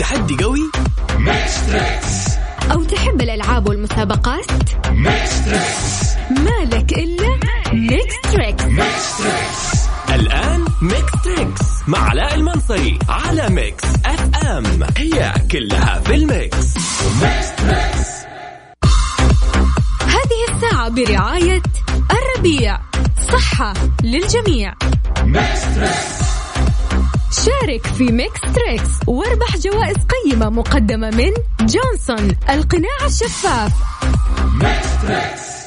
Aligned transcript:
تحدي 0.00 0.44
قوي؟ 0.44 0.70
أو 2.72 2.84
تحب 2.84 3.20
الألعاب 3.20 3.68
والمسابقات؟ 3.68 4.46
مالك 6.30 6.92
إلا 6.92 7.38
Mix 7.72 8.20
Trix 8.32 8.64
الآن 10.14 10.64
Mix 10.82 11.12
Trix 11.24 11.60
مع 11.86 11.98
علاء 11.98 12.34
المنصري 12.34 12.98
على 13.08 13.48
Mix 13.48 13.84
FM 14.04 14.64
هي 14.96 15.34
كلها 15.52 16.00
في 16.04 16.14
ال 16.14 16.29
Mix 16.29 16.74
هذه 20.06 20.54
الساعة 20.54 20.88
برعاية 20.88 21.62
الربيع. 22.10 22.78
صحة 23.32 23.74
للجميع. 24.02 24.74
شارك 27.32 27.86
في 27.86 28.04
Mix 28.04 28.40
Trix 28.40 28.90
واربح 29.06 29.56
جوائز 29.56 29.96
قيمة 29.96 30.50
مقدمة 30.50 31.10
من 31.10 31.32
جونسون 31.60 32.36
القناع 32.50 33.06
الشفاف. 33.06 33.72
لؤلؤتي 34.60 35.60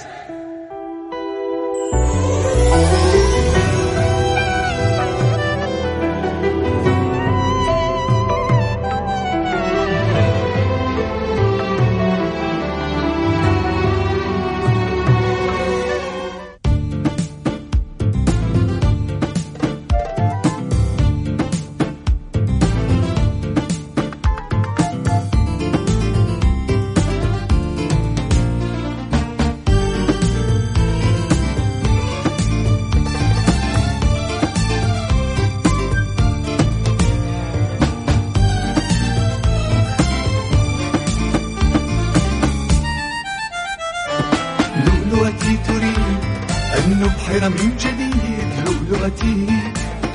نبحر 47.44 47.64
من 47.64 47.78
جديد 47.78 48.50
لؤلؤتي. 48.66 49.48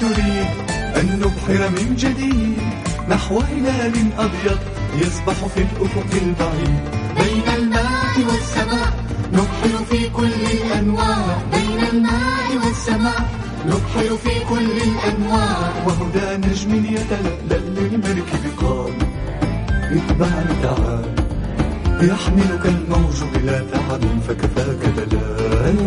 تريد 0.00 0.48
أن 0.96 1.20
نبحر 1.20 1.70
من 1.70 1.96
جديد 1.96 2.58
نحو 3.08 3.40
هلال 3.40 3.94
أبيض 4.18 4.58
يسبح 5.00 5.46
في 5.54 5.60
الأفق 5.60 6.10
البعيد. 6.22 6.80
بين 7.18 7.54
الماء 7.56 8.14
والسماء 8.28 8.92
نبحر 9.32 9.84
في 9.90 10.08
كل 10.08 10.40
الأنواع. 10.56 11.38
بين 11.52 11.80
الماء 11.92 12.48
والسماء 12.64 13.28
نبحر 13.66 14.16
في 14.24 14.34
كل 14.48 14.70
الأنواع. 14.88 15.72
وهدى 15.86 16.46
نجم 16.46 16.72
يتلألأ 16.84 17.58
للمركب 17.76 18.44
قال 18.60 18.92
اتبعني 19.96 20.54
تعال. 20.62 21.14
يحملك 22.02 22.66
الموج 22.66 23.18
بلا 23.34 23.58
تعب 23.58 24.00
فكفاك 24.28 24.82
دلال. 24.96 25.78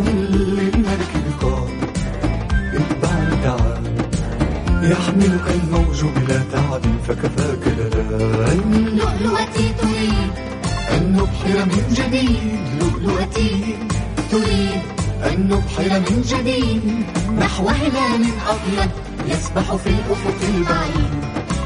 يحملك 4.83 5.47
الموج 5.47 6.03
بلا 6.03 6.41
تعب 6.51 6.81
فكفاك 7.07 7.63
دلال 7.77 8.97
لؤلؤتي 8.97 9.73
تريد. 9.81 10.31
أن 10.91 11.13
نبحر 11.13 11.65
من 11.65 11.83
جديد 11.93 12.59
لؤلؤتي 12.81 13.77
تريد. 14.31 14.81
أن 15.23 15.49
نبحر 15.49 15.99
من 15.99 16.21
جديد 16.21 17.05
نحو 17.39 17.69
هلال 17.69 18.23
أبيض 18.49 18.91
يسبح 19.27 19.75
في 19.75 19.89
الأفق 19.89 20.39
البعيد. 20.55 21.13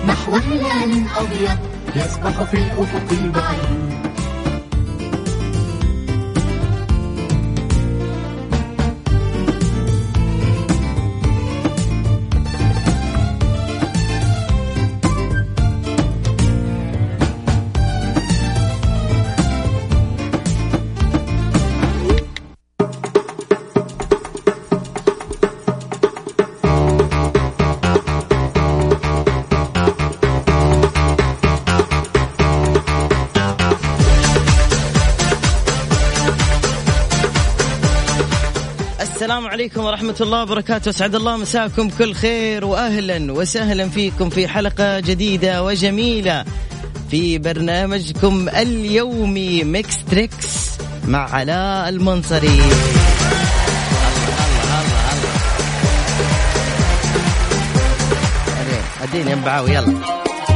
نحو 0.07 0.31
هلال 0.35 1.03
أبيض 1.17 1.59
يسبح 1.95 2.43
في 2.43 2.57
الأفق 2.57 3.07
البعيد. 3.11 3.84
السلام 39.25 39.47
عليكم 39.47 39.83
ورحمة 39.83 40.15
الله 40.21 40.41
وبركاته. 40.41 40.89
أسعد 40.89 41.15
الله 41.15 41.37
مساكم 41.37 41.89
كل 41.89 42.13
خير 42.13 42.65
وأهلا 42.65 43.33
وسهلا 43.33 43.89
فيكم 43.89 44.29
في 44.29 44.47
حلقة 44.47 44.99
جديدة 44.99 45.63
وجميلة 45.63 46.45
في 47.11 47.37
برنامجكم 47.37 48.49
اليومي 48.49 49.63
Mix 49.63 49.97
Trix 50.11 50.69
مع 51.07 51.29
علاء 51.33 51.89
المنصري. 51.89 52.61
أديني 59.03 59.31
يا 59.31 59.35
مبعاوي 59.35 59.71
يلا. 59.71 59.99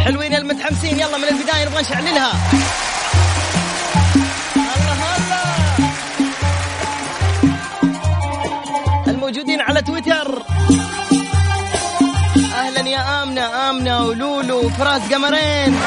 حلوين 0.06 0.36
المتحمسين 0.36 1.00
يلا 1.00 1.18
من 1.18 1.24
البداية 1.24 1.66
نبغى 1.66 1.81
نشعللها. 1.81 2.34
الموجودين 9.30 9.62
على 9.62 9.82
تويتر. 9.82 10.44
أهلا 12.54 12.90
يا 12.90 13.24
آمنة 13.24 13.70
آمنة 13.70 14.06
ولولو 14.06 14.66
وفراس 14.66 15.02
قمرين. 15.14 15.80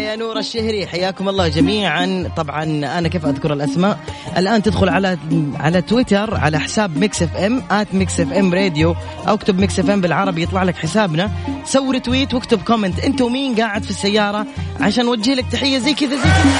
يا 0.00 0.16
نور 0.16 0.38
الشهري 0.38 0.86
حياكم 0.86 1.28
الله 1.28 1.48
جميعا. 1.48 2.30
طبعا 2.36 2.64
أنا 2.98 3.08
كيف 3.08 3.26
أذكر 3.26 3.52
الأسماء؟ 3.52 3.98
الآن 4.36 4.62
تدخل 4.62 4.88
على 4.88 5.18
على 5.54 5.82
تويتر 5.82 6.34
على 6.34 6.60
حساب 6.60 6.96
Mix 6.96 7.22
FM 7.22 7.62
at 7.70 7.94
Mix 7.94 8.20
FM 8.20 8.54
Radio 8.54 8.94
أو 9.28 9.34
اكتب 9.34 9.58
Mix 9.58 9.78
FM 9.78 10.00
بالعربي 10.00 10.42
يطلع 10.42 10.62
لك 10.62 10.76
حسابنا. 10.76 11.30
سوي 11.64 11.96
retweet 11.96 12.34
واكتب 12.34 12.62
comment 12.62 13.00
أنت 13.00 13.20
ومين 13.20 13.54
قاعد 13.54 13.82
في 13.82 13.90
السيارة؟ 13.90 14.46
عشان 14.80 15.04
نوجه 15.04 15.34
لك 15.34 15.44
تحية 15.52 15.78
زي 15.78 15.94
كذا 15.94 16.16
زي 16.16 16.22
كذا. 16.22 16.50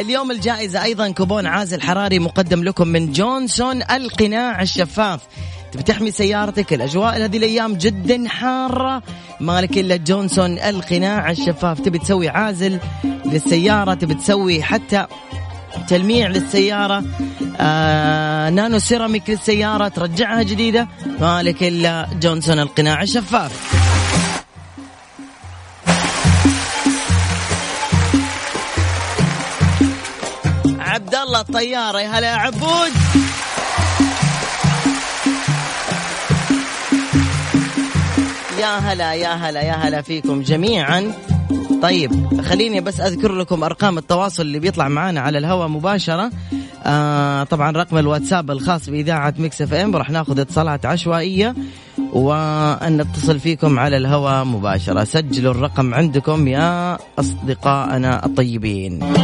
اليوم 0.00 0.30
الجائزة 0.30 0.82
أيضا 0.82 1.10
كوبون 1.10 1.46
عازل 1.46 1.82
حراري 1.82 2.18
مقدم 2.18 2.64
لكم 2.64 2.88
من 2.88 3.12
جونسون 3.12 3.82
القناع 3.82 4.62
الشفاف. 4.62 5.20
تبي 5.72 5.82
تحمي 5.82 6.10
سيارتك؟ 6.10 6.72
الأجواء 6.72 7.24
هذه 7.24 7.36
الأيام 7.36 7.74
جدا 7.74 8.28
حارة. 8.28 9.02
مالك 9.40 9.78
إلا 9.78 9.96
جونسون 9.96 10.58
القناع 10.58 11.30
الشفاف. 11.30 11.80
تبي 11.80 11.98
تسوي 11.98 12.28
عازل 12.28 12.78
للسيارة 13.24 13.94
تبي 13.94 14.14
تسوي 14.14 14.62
حتى 14.62 15.06
تلميع 15.88 16.28
للسيارة. 16.28 17.04
آه 17.60 18.50
نانو 18.50 18.78
سيراميك 18.78 19.30
للسيارة 19.30 19.88
ترجعها 19.88 20.42
جديدة. 20.42 20.88
مالك 21.20 21.62
إلا 21.62 22.08
جونسون 22.20 22.58
القناع 22.58 23.02
الشفاف. 23.02 23.78
عبد 30.78 31.14
الله 31.14 31.40
الطيارة 31.40 32.00
يا 32.00 32.08
هلا 32.08 32.26
يا 32.26 32.36
عبود. 32.36 32.92
يا 38.60 38.78
هلا 38.78 39.14
يا 39.14 39.28
هلا 39.28 39.62
يا 39.62 39.72
هلا 39.72 40.02
فيكم 40.02 40.42
جميعا. 40.42 41.12
طيب 41.82 42.40
خليني 42.42 42.80
بس 42.80 43.00
أذكر 43.00 43.32
لكم 43.32 43.64
أرقام 43.64 43.98
التواصل 43.98 44.42
اللي 44.42 44.58
بيطلع 44.58 44.88
معنا 44.88 45.20
على 45.20 45.38
الهواء 45.38 45.68
مباشرة. 45.68 46.30
آه 46.84 47.44
طبعا 47.44 47.70
رقم 47.70 47.98
الواتساب 47.98 48.50
الخاص 48.50 48.90
بإذاعة 48.90 49.34
Mix 49.38 49.62
FM. 49.62 49.96
راح 49.96 50.10
ناخذ 50.10 50.40
اتصالات 50.40 50.86
عشوائية 50.86 51.54
وأن 52.12 52.96
نتصل 52.96 53.40
فيكم 53.40 53.78
على 53.78 53.96
الهواء 53.96 54.44
مباشرة. 54.44 55.04
سجلوا 55.04 55.52
الرقم 55.52 55.94
عندكم 55.94 56.48
يا 56.48 56.98
أصدقائنا 57.18 58.26
الطيبين. 58.26 59.14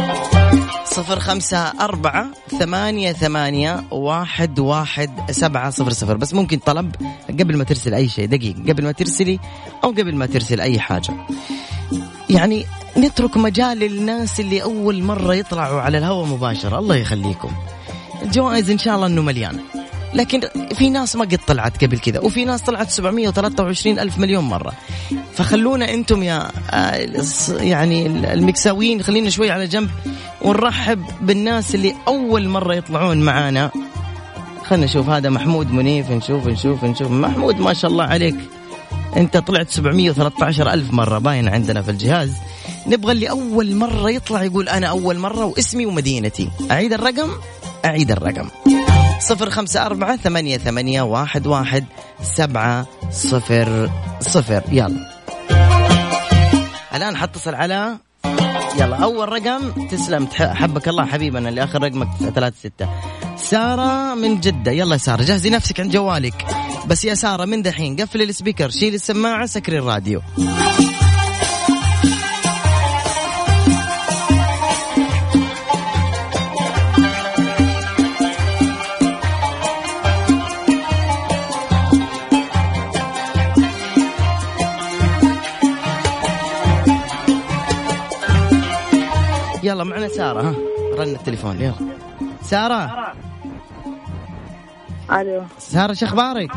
صفر 0.85 1.19
خمسة 1.19 1.57
أربعة 1.57 2.27
ثمانية 2.59 3.11
ثمانية 3.11 3.83
واحد 3.91 4.59
واحد 4.59 5.31
سبعة 5.31 5.69
صفر 5.69 5.93
صفر. 5.93 6.17
بس 6.17 6.33
ممكن 6.33 6.57
طلب 6.57 6.95
قبل 7.29 7.57
ما 7.57 7.63
ترسل 7.63 7.93
أي 7.93 8.09
شيء 8.09 8.27
دقيقة 8.27 8.59
قبل 8.69 8.83
ما 8.83 8.91
ترسلي 8.91 9.39
أو 9.83 9.89
قبل 9.89 10.15
ما 10.15 10.25
ترسل 10.25 10.61
أي 10.61 10.79
حاجة. 10.79 11.13
يعني 12.29 12.65
نترك 12.97 13.37
مجال 13.37 13.77
للناس 13.77 14.39
اللي 14.39 14.63
أول 14.63 15.03
مرة 15.03 15.33
يطلعوا 15.33 15.81
على 15.81 15.97
الهواء 15.97 16.25
مباشرة. 16.25 16.79
الله 16.79 16.95
يخليكم. 16.95 17.51
الجوائز 18.21 18.69
إن 18.69 18.77
شاء 18.77 18.95
الله 18.95 19.07
أنه 19.07 19.21
مليان 19.21 19.59
لكن 20.15 20.41
في 20.75 20.89
ناس 20.89 21.15
ما 21.15 21.25
قد 21.25 21.39
طلعت 21.47 21.83
قبل 21.83 21.99
كذا 21.99 22.19
وفي 22.19 22.45
ناس 22.45 22.61
طلعت 22.61 22.89
723 22.89 23.99
ألف 23.99 24.17
مليون 24.17 24.43
مرة. 24.43 24.73
فخلونا 25.33 25.93
أنتم 25.93 26.23
يا 26.23 26.51
آه، 26.69 27.07
يعني 27.49 28.05
المكساويين 28.33 29.01
خلينا 29.01 29.29
شوي 29.29 29.51
على 29.51 29.67
جنب 29.67 29.89
ونرحب 30.41 31.05
بالناس 31.21 31.75
اللي 31.75 31.95
أول 32.07 32.47
مرة 32.47 32.75
يطلعون 32.75 33.17
معانا. 33.21 33.71
خلنا 34.63 34.85
نشوف 34.85 35.09
هذا 35.09 35.29
محمود 35.29 35.71
منيف 35.71 36.11
نشوف 36.11 36.47
نشوف 36.47 36.83
نشوف. 36.83 37.11
محمود 37.11 37.59
ما 37.59 37.73
شاء 37.73 37.91
الله 37.91 38.03
عليك. 38.03 38.35
انت 39.17 39.37
طلعت 39.37 39.69
713 39.69 40.73
ألف 40.73 40.93
مرة 40.93 41.17
باين 41.17 41.47
عندنا 41.47 41.81
في 41.81 41.91
الجهاز. 41.91 42.33
نبغى 42.87 43.11
اللي 43.11 43.29
أول 43.29 43.75
مرة 43.75 44.09
يطلع 44.09 44.43
يقول 44.43 44.69
أنا 44.69 44.87
أول 44.87 45.17
مرة 45.17 45.45
واسمي 45.45 45.85
ومدينتي. 45.85 46.49
أعيد 46.71 46.93
الرقم؟ 46.93 47.29
أعيد 47.85 48.11
الرقم. 48.11 48.49
صفر 49.19 49.49
خمسة 49.49 49.85
أربعة 49.85 50.17
ثمانية 50.17 50.57
ثمانية 50.57 51.01
واحد 51.01 51.47
واحد 51.47 51.85
سبعة 52.23 52.87
صفر 53.11 53.89
صفر. 54.19 54.63
يلا. 54.71 55.11
الآن 56.95 57.17
حتصل 57.17 57.55
على 57.55 57.97
يلا 58.79 59.03
أول 59.03 59.29
رقم. 59.29 59.87
تسلم 59.87 60.27
حبك 60.39 60.87
الله 60.87 61.05
حبيبنا 61.05 61.49
اللي 61.49 61.63
آخر 61.63 61.83
رقمك 61.83 62.07
ثلاثة 62.35 62.55
ستة. 62.59 62.89
سارة 63.37 64.13
من 64.13 64.39
جدة. 64.39 64.71
يلا 64.71 64.97
سارة 64.97 65.23
جهزي 65.23 65.49
نفسك 65.49 65.79
عند 65.79 65.91
جوالك. 65.91 66.45
بس 66.87 67.05
يا 67.05 67.13
سارة 67.13 67.45
من 67.45 67.61
دحين 67.61 67.95
قفل 67.95 68.21
ال 68.21 68.27
speaker 68.27 68.69
شيل 68.69 68.93
السماعة 68.93 69.45
سكري 69.45 69.79
الراديو. 69.79 70.21
يلا 89.75 89.83
معنا 89.83 90.07
سارة 90.07 90.41
ها 90.41 90.55
رن 90.97 91.15
التليفون 91.15 91.61
يلا 91.61 91.73
سارة 92.41 93.13
ألو 95.11 95.43
سارة 95.59 95.93
شو 95.93 96.05
أخبارك؟ 96.05 96.51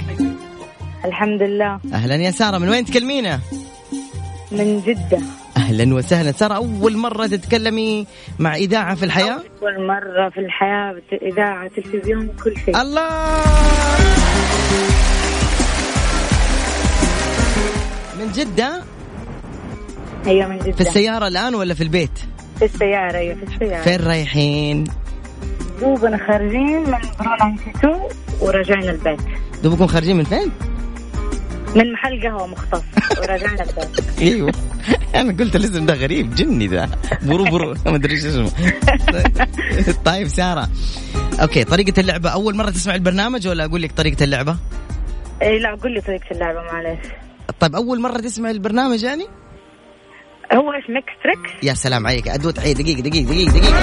الحمد 1.05 1.43
لله 1.43 1.81
أهلا 1.93 2.15
يا 2.15 2.31
سارة 2.31 2.59
من 2.59 2.69
وين 2.69 2.85
تكلمينا؟ 2.85 3.41
من 4.53 4.81
جدة 4.81 5.19
أهلا 5.57 5.95
وسهلا 5.95 6.33
سارة 6.33 6.55
أول 6.55 6.97
مرة 6.97 7.27
تتكلمي 7.27 8.07
مع 8.39 8.55
إذاعة 8.55 8.95
في 8.95 9.05
الحياة؟ 9.05 9.41
أول 9.63 9.87
مرة 9.87 10.29
في 10.29 10.41
الحياة 10.41 11.03
إذاعة 11.13 11.69
تلفزيون 11.69 12.29
كل 12.45 12.55
شيء 12.65 12.81
الله 12.81 13.09
من 18.21 18.33
جدة؟ 18.33 18.83
هي 20.27 20.47
من 20.47 20.59
جدة 20.59 20.73
في 20.73 20.81
السيارة 20.81 21.27
الآن 21.27 21.55
ولا 21.55 21.75
في 21.75 21.83
البيت؟ 21.83 22.38
في 22.59 22.65
السيارة 22.65 23.17
أيوة 23.17 23.35
في 23.35 23.43
السيارة. 23.43 23.83
فين 23.83 24.01
رايحين؟ 24.07 24.85
دوبنا 25.81 26.27
خارجين 26.27 26.83
من 26.83 26.99
برونا 27.21 27.45
انستيتو 27.45 28.09
ورجعنا 28.41 28.91
البيت. 28.91 29.21
دوبكم 29.63 29.87
خارجين 29.87 30.17
من 30.17 30.25
فين؟ 30.25 30.51
من 31.77 31.93
محل 31.93 32.23
قهوة 32.23 32.47
مختص 32.47 32.83
ورجعنا 33.19 33.63
البيت. 33.63 34.03
أيوه. 34.23 34.53
أنا 35.15 35.33
قلت 35.33 35.57
الاسم 35.57 35.87
ده 35.87 35.95
غريب 35.95 36.35
جني 36.35 36.67
ذا 36.67 36.89
برو 37.23 37.45
برو. 37.45 37.75
ما 37.87 37.97
أدري 37.97 38.15
إيش 38.15 38.25
اسمه. 38.25 38.51
طيب 40.05 40.29
سارة. 40.29 40.69
أوكي 41.43 41.65
طريقة 41.65 42.01
اللعبة 42.01 42.31
أول 42.31 42.57
مرة 42.57 42.71
تسمع 42.71 42.95
البرنامج 42.95 43.49
ولا 43.49 43.65
أقول 43.65 43.83
لك 43.83 43.93
طريقة 43.93 44.25
اللعبة؟ 44.25 44.57
اي 45.43 45.59
لا 45.59 45.75
قول 45.75 45.93
لي 45.93 46.01
طريقة 46.01 46.27
اللعبة 46.31 46.63
معلش 46.63 47.07
طيب 47.61 47.75
أول 47.77 48.01
مرة 48.01 48.19
تسمع 48.21 48.51
البرنامج 48.51 49.03
يعني؟ 49.03 49.27
هو 50.53 50.73
إيش 50.73 50.91
ميكس 50.91 51.13
تريك 51.25 51.65
يا 51.65 51.75
سلام 51.75 52.07
عليك. 52.07 52.29
ادوة 52.29 52.55
عيد. 52.59 52.77
دقيقة 52.77 53.01
دقيقة 53.01 53.27
دقيقة 53.27 53.53
دقيقة. 53.53 53.83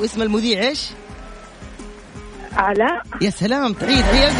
واسم 0.00 0.22
المذيع 0.22 0.60
إيش؟ 0.68 0.86
علاء. 2.52 3.02
يا 3.20 3.30
سلام 3.30 3.72
تعيد 3.72 4.04
عيد 4.04 4.32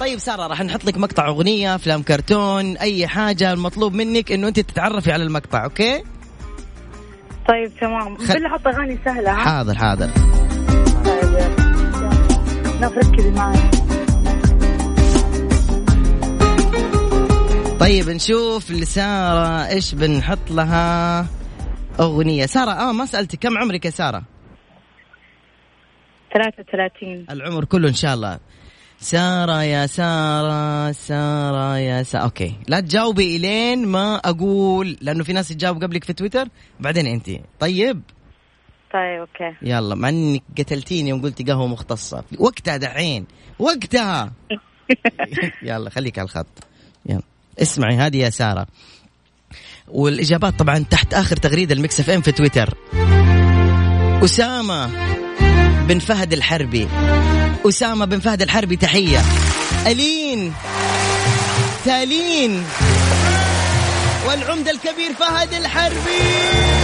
طيب 0.00 0.18
سارة 0.18 0.46
راح 0.46 0.62
نحط 0.62 0.84
لك 0.84 0.98
مقطع 0.98 1.28
أغنية 1.28 1.74
أفلام 1.74 2.02
كرتون 2.02 2.76
أي 2.76 3.06
حاجة 3.06 3.52
المطلوب 3.52 3.94
منك 3.94 4.32
إنه 4.32 4.48
أنت 4.48 4.60
تتعرفي 4.60 5.12
على 5.12 5.22
المقطع 5.22 5.64
أوكي؟ 5.64 6.02
طيب 7.48 7.72
تمام. 7.80 8.16
خل... 8.16 8.34
بالله 8.34 8.48
حط 8.48 8.66
أغاني 8.66 8.98
سهلة 9.04 9.30
ها؟ 9.30 9.34
حاضر 9.36 9.74
حاضر. 9.74 10.10
طيب 11.04 11.50
نركزي 12.80 13.30
معي 13.30 13.58
طيب 17.80 18.08
نشوف 18.10 18.70
لسارة 18.70 19.66
إيش 19.68 19.94
بنحط 19.94 20.50
لها 20.50 21.26
أغنية. 22.00 22.46
سارة 22.46 22.70
آه 22.70 22.92
ما 22.92 23.06
سألتك 23.06 23.38
كم 23.38 23.58
عمرك 23.58 23.84
يا 23.84 23.90
سارة؟ 23.90 24.22
33 26.34 27.26
العمر 27.30 27.64
كله 27.64 27.88
إن 27.88 27.94
شاء 27.94 28.14
الله. 28.14 28.38
سارة 28.98 29.62
يا 29.62 29.86
سارة 29.86 30.92
سارة 30.92 31.78
يا 31.78 32.02
سارة 32.02 32.22
okay. 32.22 32.54
لا 32.68 32.80
تجاوبي 32.80 33.36
إلين 33.36 33.86
ما 33.86 34.16
أقول 34.16 34.96
لأنه 35.00 35.24
في 35.24 35.32
ناس 35.32 35.48
تجاوب 35.48 35.82
قبلك 35.82 36.04
في 36.04 36.12
تويتر 36.12 36.48
بعدين 36.80 37.06
أنت. 37.06 37.30
طيب؟ 37.60 38.02
طيب 38.92 39.20
أوكي. 39.20 39.56
يلا 39.62 39.94
مع 39.94 40.08
إنك 40.08 40.42
قتلتيني 40.58 41.10
يوم 41.10 41.22
قلتي 41.22 41.44
قهوة 41.44 41.66
مختصة. 41.66 42.24
وقتها 42.38 42.76
دحين. 42.76 43.26
وقتها. 43.58 44.32
يلا 45.62 45.90
خليك 45.90 46.18
على 46.18 46.26
الخط. 46.26 46.46
اسمعي 47.58 47.96
هذه 47.96 48.16
يا 48.16 48.30
سارة. 48.30 48.66
والإجابات 49.88 50.58
طبعا 50.58 50.84
تحت 50.90 51.14
آخر 51.14 51.36
تغريدة 51.36 51.74
المكس 51.74 52.00
إف 52.00 52.10
إم 52.10 52.20
في 52.20 52.32
تويتر. 52.32 52.74
أسامة 54.24 54.90
بن 55.86 55.98
فهد 55.98 56.32
الحربي. 56.32 56.88
أسامة 57.68 58.04
بن 58.04 58.18
فهد 58.18 58.42
الحربي 58.42 58.76
تحية. 58.76 59.22
ألين. 59.86 60.52
تالين. 61.84 62.64
والعمدة 64.28 64.70
الكبير 64.70 65.12
فهد 65.18 65.54
الحربي. 65.54 66.81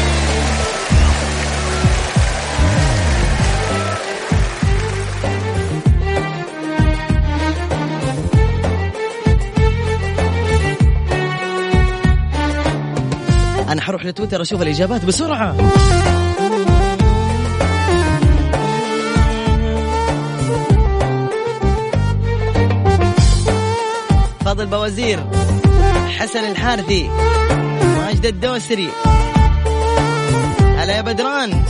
حروح 14.09 14.15
لتويتر 14.15 14.43
أشوف 14.43 14.63
الإجابات 14.63 15.05
بسرعة 15.05 15.57
فاضل 24.45 24.67
بوزير 24.67 25.19
حسن 26.19 26.45
الحارثي 26.51 27.09
ماجد 27.99 28.27
الدوسري 28.27 28.91
هلا 30.77 30.97
يا 30.97 31.01
بدران 31.01 31.65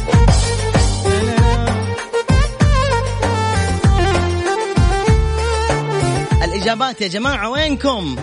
الإجابات 6.45 7.01
يا 7.01 7.09
جماعة 7.09 7.51
وينكم؟ 7.51 8.17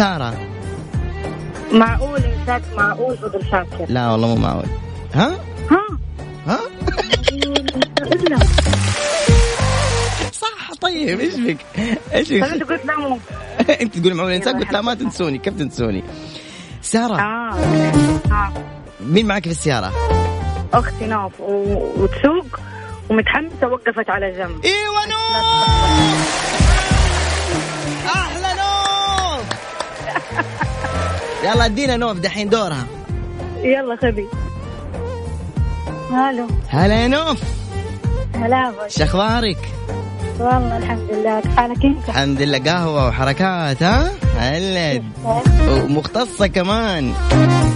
سارة 0.00 0.34
معقول 1.72 2.20
إنسان 2.24 2.62
معقول 2.76 3.16
فضل 3.16 3.44
شاكر 3.50 3.86
لا 3.88 4.10
والله 4.10 4.28
مو 4.28 4.36
معقول 4.36 4.66
ها؟ 5.14 5.28
ها؟ 5.70 5.86
ها؟ 6.46 6.58
صح 10.42 10.74
طيب 10.80 11.20
إيش 11.20 11.34
فيك؟ 11.34 11.58
إيش 12.14 12.28
طيب 12.28 12.44
فيك؟ 12.44 12.52
أنت 12.52 12.62
قلت 12.62 12.86
لا 12.86 12.98
مو 12.98 13.18
أنت 13.82 13.98
تقول 13.98 14.14
معقول 14.14 14.32
إنسان 14.32 14.58
قلت 14.58 14.72
لا 14.72 14.80
ما 14.80 14.94
تنسوني 14.94 15.38
كيف 15.38 15.54
تنسوني؟ 15.54 16.02
سارة 16.82 17.20
آه 17.20 17.54
آه 18.30 18.52
مين 19.00 19.26
معك 19.26 19.44
في 19.44 19.50
السيارة؟ 19.50 19.92
أختي 20.72 21.06
نوف. 21.06 21.40
وتسوق 21.40 22.60
ومتحمسة 23.10 23.66
وقفت 23.66 24.10
على 24.10 24.30
جنب 24.32 24.64
إيوه 24.64 25.06
نوف 25.06 26.39
يلا 31.44 31.64
ادينا 31.64 31.96
نوف 31.96 32.18
دحين 32.18 32.48
دورها 32.48 32.86
يلا 33.62 33.96
خذي 33.96 34.26
ألو 36.10 36.46
هلا 36.68 37.02
يا 37.02 37.08
نوف 37.08 37.42
هلا 38.34 38.72
شو 38.88 39.04
أخبارك؟ 39.04 39.58
والله 40.40 40.76
الحمد 40.76 41.10
لله 41.10 41.40
كيف 41.40 41.56
حالك 41.56 41.84
أنت؟ 41.84 42.08
الحمد 42.08 42.42
لله 42.42 42.58
قهوة 42.58 43.08
وحركات 43.08 43.82
ها؟ 43.82 44.10
هلد 44.38 45.04
ومختصة 45.68 46.46
كمان 46.46 47.04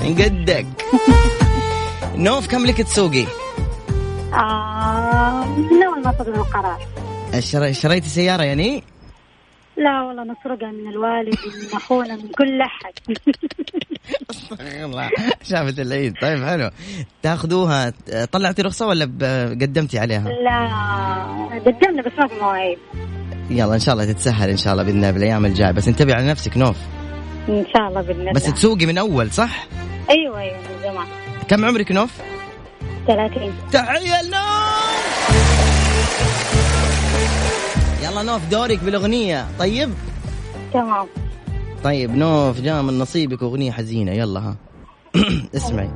من 0.02 0.14
قدك 0.14 0.66
نوف 2.16 2.48
كم 2.48 2.66
لك 2.66 2.82
تسوقي؟ 2.82 3.26
آه 4.32 5.44
من 5.44 5.82
أول 5.82 6.02
ما 6.04 6.14
صدر 6.18 6.34
القرار 6.34 6.78
اشتريتي 7.34 8.08
سيارة 8.08 8.42
يعني؟ 8.42 8.83
لا 9.76 10.02
والله 10.02 10.22
نسرقها 10.22 10.70
من 10.70 10.88
الوالد 10.88 11.34
ومن 11.34 11.74
أخونا 11.74 12.16
من 12.16 12.28
كل 12.28 12.60
أحد. 12.60 12.92
الله 14.60 15.10
شافت 15.42 15.78
العيد. 15.78 16.14
طيب 16.22 16.44
حلو. 16.44 16.70
تاخذوها 17.22 17.92
طلعتي 18.32 18.62
رخصة 18.62 18.86
ولا 18.86 19.04
قدمتي 19.50 19.98
عليها؟ 19.98 20.28
لا 20.28 20.68
قدمنا 21.58 22.02
بس 22.02 22.12
ما 22.18 22.26
في 22.26 22.34
مواعيد. 22.34 22.78
يلا 23.50 23.74
إن 23.74 23.78
شاء 23.78 23.94
الله 23.94 24.12
تتسهل 24.12 24.50
إن 24.50 24.56
شاء 24.56 24.72
الله 24.72 24.84
بإذن 24.84 24.96
الله 24.96 25.10
بالأيام 25.10 25.44
الجاية. 25.44 25.70
بس 25.70 25.88
انتبهي 25.88 26.14
على 26.14 26.26
نفسك 26.26 26.56
نوف. 26.56 26.76
إن 27.48 27.64
شاء 27.76 27.88
الله 27.88 28.02
بإذن 28.02 28.20
الله. 28.20 28.32
بس 28.32 28.44
تسوقي 28.44 28.86
من 28.86 28.98
أول 28.98 29.30
صح؟ 29.30 29.66
أيوه 30.10 30.40
أيوه 30.40 30.58
من 30.58 30.82
زمان. 30.82 31.06
كم 31.48 31.64
عمرك 31.64 31.92
نوف؟ 31.92 32.10
30 33.06 33.52
تحية 33.72 34.22
لنوف! 34.22 34.63
يلا 38.14 38.22
نوف 38.22 38.48
دورك 38.50 38.84
بالأغنية. 38.84 39.46
طيب؟ 39.58 39.90
تمام. 40.72 41.06
طيب 41.84 42.16
نوف 42.16 42.60
جاء 42.60 42.82
من 42.82 42.98
نصيبك 42.98 43.42
أغنية 43.42 43.72
حزينة. 43.72 44.12
يلا 44.12 44.40
ها. 44.40 44.56
اسمعي. 45.56 45.90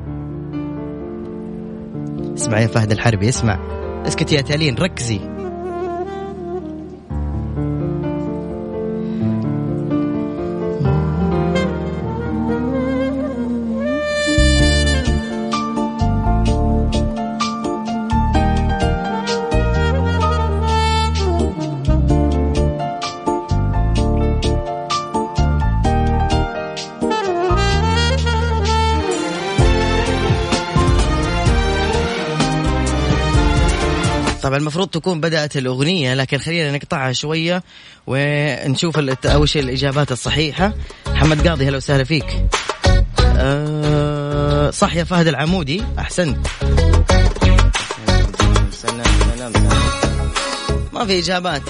اسمعي 2.35 2.63
يا 2.63 2.67
فهد 2.67 2.93
الحربي 2.93 3.29
اسمع. 3.29 3.59
اسكت 4.07 4.33
يا 4.33 4.41
تالين 4.41 4.75
ركزي. 4.75 5.21
تكون 35.09 35.21
بدأت 35.21 35.57
الأغنية 35.57 36.15
لكن 36.15 36.39
خلينا 36.39 36.73
نقطعها 36.73 37.13
شوية 37.13 37.63
ونشوف 38.07 38.99
أول 39.27 39.49
شيء 39.49 39.63
الإجابات 39.63 40.13
الصحيحة. 40.13 40.73
محمد 41.07 41.49
قاضي 41.49 41.69
هلا 41.69 41.77
وسهلا 41.77 42.05
فيك. 42.05 42.45
أه 43.37 44.71
صح 44.71 44.97
يا 44.97 45.05
فهد 45.05 45.27
العمودي 45.27 45.85
أحسنت. 45.99 46.47
ما 50.93 51.07
في 51.07 51.19
إجابات. 51.19 51.63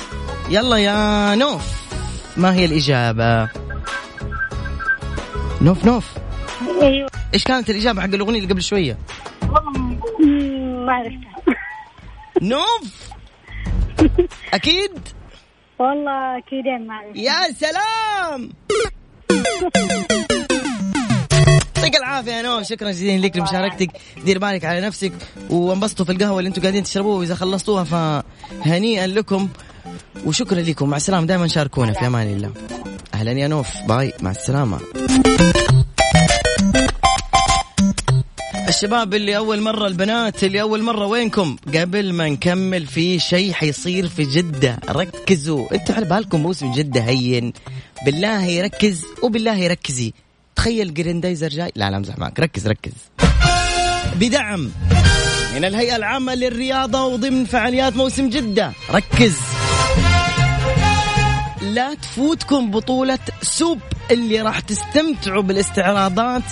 يلا 0.51 0.77
يا 0.77 1.35
نوف 1.35 1.63
ما 2.37 2.55
هي 2.55 2.65
الإجابة؟ 2.65 3.49
نوف 5.61 5.85
نوف. 5.85 6.05
أيوه. 6.83 7.11
إيش 7.35 7.45
كانت 7.45 7.71
الإجابة 7.71 8.03
حق 8.03 8.15
الأغنية 8.15 8.39
اللي 8.39 8.53
قبل 8.53 8.63
شوية؟ 8.63 8.99
مم، 10.21 10.87
ما 10.87 10.93
عرفتها 10.93 11.55
نوف! 12.43 13.08
أكيد؟ 14.55 15.09
والله 15.79 16.39
أكيد 16.39 16.65
يا 17.15 17.53
سلام! 17.53 18.51
يعطيك 21.89 21.97
العافية 21.97 22.33
يا 22.33 22.43
نوف. 22.43 22.63
شكرا 22.63 22.91
جزيلا 22.91 23.27
لك 23.27 23.37
لمشاركتك. 23.37 23.89
دير 24.25 24.39
بالك 24.39 24.65
على 24.65 24.81
نفسك. 24.81 25.13
وانبسطوا 25.51 26.05
في 26.05 26.13
القهوة 26.13 26.39
اللي 26.39 26.49
أنتم 26.49 26.63
قاعدين 26.63 26.83
تشربوها. 26.83 27.19
وإذا 27.19 27.35
خلصتوها 27.35 27.85
فهنيئا 27.85 29.07
لكم. 29.07 29.49
وشكرا 30.27 30.61
لكم. 30.61 30.91
مع 30.91 30.97
السلامة. 30.97 31.27
دائما 31.27 31.47
شاركونا 31.47 31.93
في 31.93 32.07
أمان 32.07 32.27
الله. 32.27 32.53
أهلا 33.15 33.33
يا 33.33 33.49
نوف. 33.49 33.69
باي. 33.89 34.13
مع 34.23 34.31
السلامة. 34.31 34.79
الشباب 38.79 39.15
اللي 39.15 39.37
أول 39.37 39.61
مرة 39.61 39.87
البنات 39.87 40.45
اللي 40.45 40.61
أول 40.61 40.83
مرة 40.83 41.07
وينكم؟ 41.07 41.57
قبل 41.75 42.13
ما 42.13 42.29
نكمل 42.29 42.87
في 42.87 43.19
شيء 43.19 43.53
حيصير 43.53 44.09
في 44.09 44.23
جدة. 44.23 44.79
ركزوا. 44.91 45.75
أنتوا 45.75 45.95
على 45.95 46.05
بالكم 46.05 46.43
موسم 46.43 46.73
جدة 46.73 47.01
هين. 47.01 47.53
بالله 48.05 48.45
يركز 48.45 49.05
وبالله 49.23 49.67
ركزي. 49.67 50.13
تخيل 50.57 50.95
جريندايزر 50.95 51.49
جاي. 51.49 51.73
لا 51.77 51.91
لا 51.91 51.97
امزح 51.97 52.19
معك. 52.19 52.41
ركز 52.41 52.69
ركز. 52.69 52.93
بدعم 54.15 54.71
من 55.55 55.65
الهيئة 55.65 55.97
العامة 55.97 56.35
للرياضة 56.35 57.05
وضمن 57.05 57.45
فعاليات 57.45 57.97
موسم 57.97 58.29
جدة. 58.29 58.73
ركز. 58.91 59.37
لا 61.63 61.95
تفوتكم 61.95 62.71
بطولة 62.71 63.19
Swoop. 63.43 63.79
اللي 64.11 64.43
راح 64.43 64.61
تستمتعوا 64.61 65.43
بالاستعراضات 65.43 66.43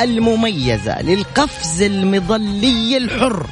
المميزة 0.00 1.02
للقفز 1.02 1.82
المظلي 1.82 2.96
الحر 2.96 3.46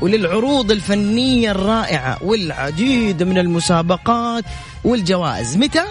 وللعروض 0.00 0.70
الفنية 0.70 1.50
الرائعة 1.50 2.18
والعديد 2.22 3.22
من 3.22 3.38
المسابقات 3.38 4.44
والجوائز. 4.84 5.56
متى؟ 5.56 5.84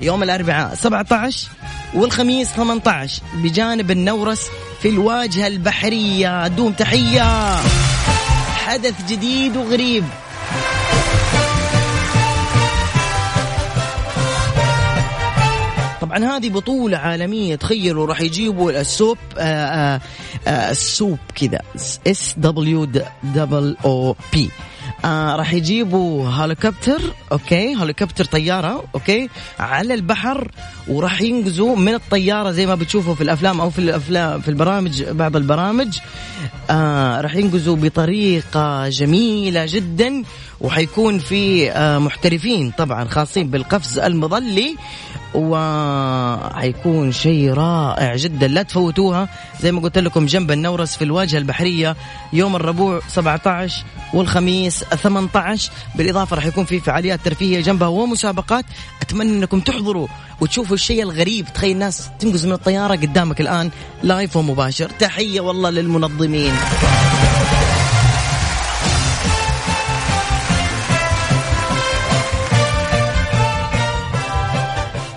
يوم 0.00 0.22
الأربعاء 0.22 0.74
17 0.74 1.48
والخميس 1.94 2.48
18 2.48 3.22
بجانب 3.34 3.90
النورس 3.90 4.42
في 4.82 4.88
الواجهة 4.88 5.46
البحرية. 5.46 6.48
دوم 6.48 6.72
تحية. 6.72 7.56
حدث 8.66 8.94
جديد 9.08 9.56
وغريب. 9.56 10.04
طبعا 16.00 16.18
هذه 16.36 16.48
بطولة 16.48 16.96
عالمية. 16.96 17.54
تخيلوا 17.56 18.06
راح 18.06 18.20
يجيبوا 18.20 18.80
ال 18.80 18.86
Swoop 18.86 19.18
آه 19.38 19.42
آه 19.42 20.00
آه 20.46 20.70
ال 20.70 20.78
Swoop 20.78 21.18
كذا 21.34 21.58
S 22.06 22.34
W 22.36 22.84
double 23.22 23.76
O 23.84 24.16
P 24.32 24.50
راح 25.04 25.52
يجيبوا 25.52 26.28
هليكوبتر 26.28 27.00
okay؟ 27.32 27.74
هليكوبتر 27.74 28.24
طيارة 28.24 28.84
okay؟ 28.94 29.28
على 29.58 29.94
البحر 29.94 30.50
وراح 30.88 31.22
ينقزوا 31.22 31.76
من 31.76 31.94
الطيارة 31.94 32.50
زي 32.50 32.66
ما 32.66 32.74
بتشوفوا 32.74 33.14
في 33.14 33.20
الأفلام 33.20 33.60
أو 33.60 33.70
في 33.70 33.78
الأفلام 33.78 34.40
في 34.40 34.48
البرامج 34.48 35.02
بعض 35.02 35.36
البرامج. 35.36 35.98
آه 36.70 37.20
راح 37.20 37.34
ينقزوا 37.34 37.76
بطريقة 37.76 38.88
جميلة 38.88 39.66
جدا. 39.68 40.22
وحيكون 40.60 41.18
في 41.18 41.70
آه 41.70 41.98
محترفين 41.98 42.70
طبعا 42.78 43.04
خاصين 43.04 43.50
بالقفز 43.50 43.98
المظلي 43.98 44.76
وحيكون 45.34 47.12
شيء 47.12 47.52
رائع 47.52 48.16
جدا. 48.16 48.48
لا 48.48 48.62
تفوتوها. 48.62 49.28
زي 49.60 49.72
ما 49.72 49.80
قلت 49.80 49.98
لكم 49.98 50.26
جنب 50.26 50.50
النورس 50.50 50.96
في 50.96 51.04
الواجهة 51.04 51.38
البحرية 51.38 51.96
يوم 52.32 52.56
الربوع 52.56 53.00
17 53.08 53.84
والخميس 54.14 54.84
18 54.84 55.70
بالإضافة 55.94 56.36
راح 56.36 56.46
يكون 56.46 56.64
في 56.64 56.80
فعاليات 56.80 57.20
ترفيهية 57.24 57.60
جنبها 57.60 57.88
ومسابقات. 57.88 58.64
أتمنى 59.02 59.30
أنكم 59.32 59.60
تحضروا 59.60 60.08
وتشوفوا 60.40 60.74
الشيء 60.74 61.02
الغريب. 61.02 61.46
تخيل 61.54 61.78
ناس 61.78 62.08
تنقز 62.18 62.46
من 62.46 62.52
الطيارة 62.52 62.94
قدامك 62.94 63.40
الآن 63.40 63.70
لايف 64.02 64.36
ومباشر. 64.36 64.90
تحية 64.98 65.40
والله 65.40 65.70
للمنظمين. 65.70 66.52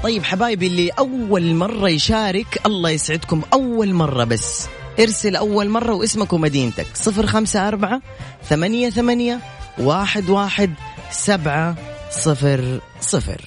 طيب 0.10 0.24
حبايبي 0.24 0.68
اللي 0.68 0.90
أول 0.90 1.56
مرة 1.56 1.90
يشارك 1.90 2.62
الله 2.66 2.90
يسعدكم. 2.90 3.42
أول 3.54 3.94
مرة 3.94 4.24
بس. 4.24 4.68
ارسل 5.00 5.36
أول 5.36 5.70
مرة 5.70 5.94
واسمك 5.94 6.34
ومدينتك. 6.34 6.88
صفر 6.94 7.28
خمسة 7.28 7.68
أربعة 7.68 8.02
ثمانية 8.50 8.90
ثمانية 8.90 9.40
واحد 9.78 10.30
واحد 10.30 10.74
سبعة 11.12 11.76
صفر 12.12 12.80
صفر. 13.02 13.42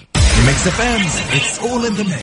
Mix 0.47 0.66
FM 0.66 1.00
it's 1.37 1.59
all 1.59 1.87
in 1.87 1.92
the 1.92 2.02
mix 2.02 2.23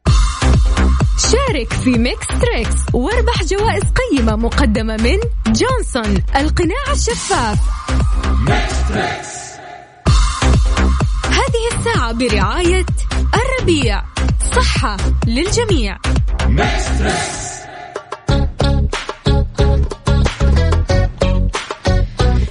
شارك 1.32 1.74
في 1.74 1.90
Mix 1.90 2.28
Trix 2.28 2.76
واربح 2.94 3.44
جوائز 3.44 3.84
قيمة 3.84 4.36
مقدمة 4.36 4.98
من 4.98 5.20
جونسون 5.46 6.24
القناع 6.36 6.92
الشفاف. 6.92 7.58
هذه 11.24 11.78
الساعة 11.78 12.12
برعاية 12.12 12.86
الربيع. 13.34 14.19
صحة 14.56 14.98
للجميع. 15.28 15.98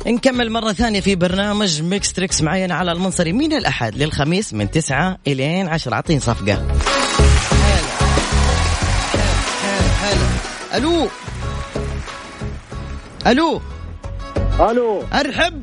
نكمل 0.06 0.50
مرة 0.50 0.72
ثانية 0.72 1.00
في 1.00 1.14
برنامج 1.14 1.82
Mix 1.82 2.12
Trix 2.12 2.42
معي 2.42 2.72
علاء 2.72 2.92
المنصري. 2.92 3.32
من 3.32 3.52
الأحد 3.52 3.94
للخميس 3.94 4.54
من 4.54 4.70
تسعة 4.70 5.18
إلين 5.26 5.68
عشرة. 5.68 5.94
أعطيني 5.94 6.20
صفقة. 6.20 6.54
هلا 6.54 6.68
هلا 10.02 10.28
هلا 10.72 10.76
ألو. 10.76 11.08
ألو. 13.26 13.60
ألو. 14.70 15.02
أرحب. 15.12 15.62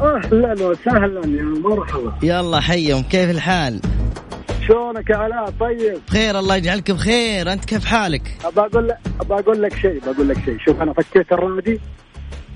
أهلا 0.00 0.52
وسهلا 0.66 1.20
يا 1.26 1.42
مرحبا. 1.42 2.18
يلا 2.22 2.60
حيهم. 2.60 3.02
كيف 3.02 3.30
الحال؟ 3.30 3.80
شلونك 4.68 5.10
يا 5.10 5.16
علاء؟ 5.16 5.50
طيب. 5.60 6.00
بخير 6.08 6.38
الله 6.38 6.56
يجعلك 6.56 6.90
بخير. 6.90 7.52
أنت 7.52 7.64
كيف 7.64 7.84
حالك؟ 7.84 8.36
بقول 8.56 8.88
لك 8.88 8.98
بقول 9.20 9.62
لك 9.62 9.76
شيء 9.76 10.00
بقول 10.06 10.28
لك 10.28 10.44
شيء. 10.44 10.58
شوف 10.66 10.80
أنا 10.80 10.92
فكيت 10.92 11.32
الرادي 11.32 11.80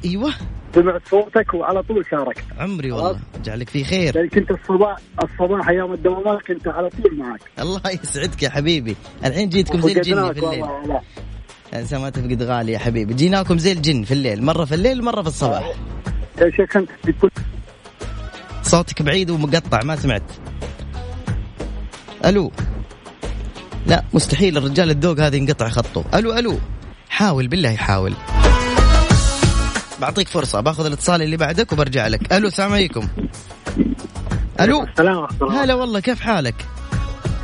أيوة. 0.04 0.32
سمعت 0.74 1.02
صوتك 1.10 1.54
وعلى 1.54 1.82
طول 1.82 2.04
شاركت. 2.10 2.44
عمري 2.58 2.92
والله. 2.92 3.20
يجعلك 3.38 3.68
في 3.68 3.84
خير. 3.84 4.16
يعني 4.16 4.28
كنت 4.28 4.50
الصباح 4.50 4.96
الصباح 5.22 5.68
أيام 5.68 5.92
الدوامات 5.92 6.42
كنت 6.46 6.68
على 6.68 6.88
طول 6.88 7.18
معك. 7.18 7.40
الله 7.58 7.80
يسعدك 8.02 8.42
يا 8.42 8.50
حبيبي. 8.50 8.96
الحين 9.24 9.48
جيتكم 9.48 9.80
زي 9.80 9.92
الجن 9.92 10.32
في 10.32 10.44
الليل. 10.44 10.62
والله. 10.62 11.00
انسى 11.74 11.98
ما 11.98 12.10
تفقد 12.10 12.42
غالي 12.42 12.72
يا 12.72 12.78
حبيبي. 12.78 13.14
جيناكم 13.14 13.58
زي 13.58 13.72
الجن 13.72 14.02
في 14.02 14.14
الليل. 14.14 14.44
مرة 14.44 14.64
في 14.64 14.74
الليل 14.74 15.00
ومرة 15.00 15.22
في 15.22 15.28
الصباح. 15.28 15.72
يا 16.40 16.50
شيخ 16.50 16.76
أنت 16.76 16.90
صوتك 18.62 19.02
بعيد 19.02 19.30
ومقطع 19.30 19.82
ما 19.84 19.96
سمعت. 19.96 20.22
ألو. 22.24 22.52
لا 23.86 24.04
مستحيل 24.12 24.56
الرجال 24.56 24.90
الذوق 24.90 25.20
هذا 25.20 25.36
ينقطع 25.36 25.68
خطه. 25.68 26.04
ألو 26.14 26.32
ألو. 26.38 26.58
حاول 27.08 27.48
بالله 27.48 27.76
حاول. 27.76 28.14
بعطيك 30.00 30.28
فرصة 30.28 30.60
باخذ 30.60 30.86
الاتصال 30.86 31.22
اللي 31.22 31.36
بعدك 31.36 31.72
وبرجع 31.72 32.06
لك. 32.06 32.32
ألو 32.32 32.48
السلام 32.48 32.72
عليكم. 32.72 33.08
ألو. 34.60 34.84
السلام 34.84 35.16
ورحمة 35.16 35.36
الله. 35.42 35.64
هلا 35.64 35.74
والله 35.74 36.00
كيف 36.00 36.20
حالك؟ 36.20 36.54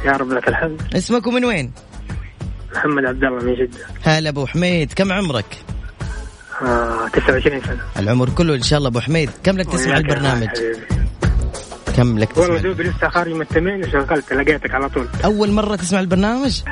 يا 0.05 0.13
رب 0.13 0.33
لك 0.33 0.49
الحمد. 0.49 0.83
اسمك 0.97 1.27
ومن 1.27 1.45
وين؟ 1.45 1.73
محمد 2.75 3.05
عبد 3.05 3.25
الله 3.25 3.45
من 3.45 3.55
جدة. 3.55 3.79
هلا 4.03 4.29
أبو 4.29 4.47
حميد 4.47 4.93
كم 4.93 5.13
عمرك؟ 5.13 5.65
آه 6.63 7.09
29 7.09 7.61
سنة. 7.61 7.81
العمر 7.99 8.31
كله 8.31 8.55
إن 8.55 8.63
شاء 8.63 8.79
الله 8.79 8.89
أبو 8.89 9.01
حميد. 9.01 9.31
كم 9.45 9.57
لك 9.57 9.73
تسمع 9.73 9.97
البرنامج؟ 9.97 10.49
حبيبي. 10.49 10.96
كم 11.97 12.19
لك 12.19 12.37
والله 12.37 12.59
تسمع 12.59 12.71
دوبي 12.71 12.83
لسه 12.83 13.09
خارج 13.09 13.33
من 13.33 13.41
التمرين 13.41 13.85
وشغلت 13.85 14.33
لقيتك 14.33 14.75
على 14.75 14.89
طول. 14.89 15.09
أول 15.25 15.51
مرة 15.51 15.77
تسمع 15.77 16.01
البرنامج؟ 16.01 16.63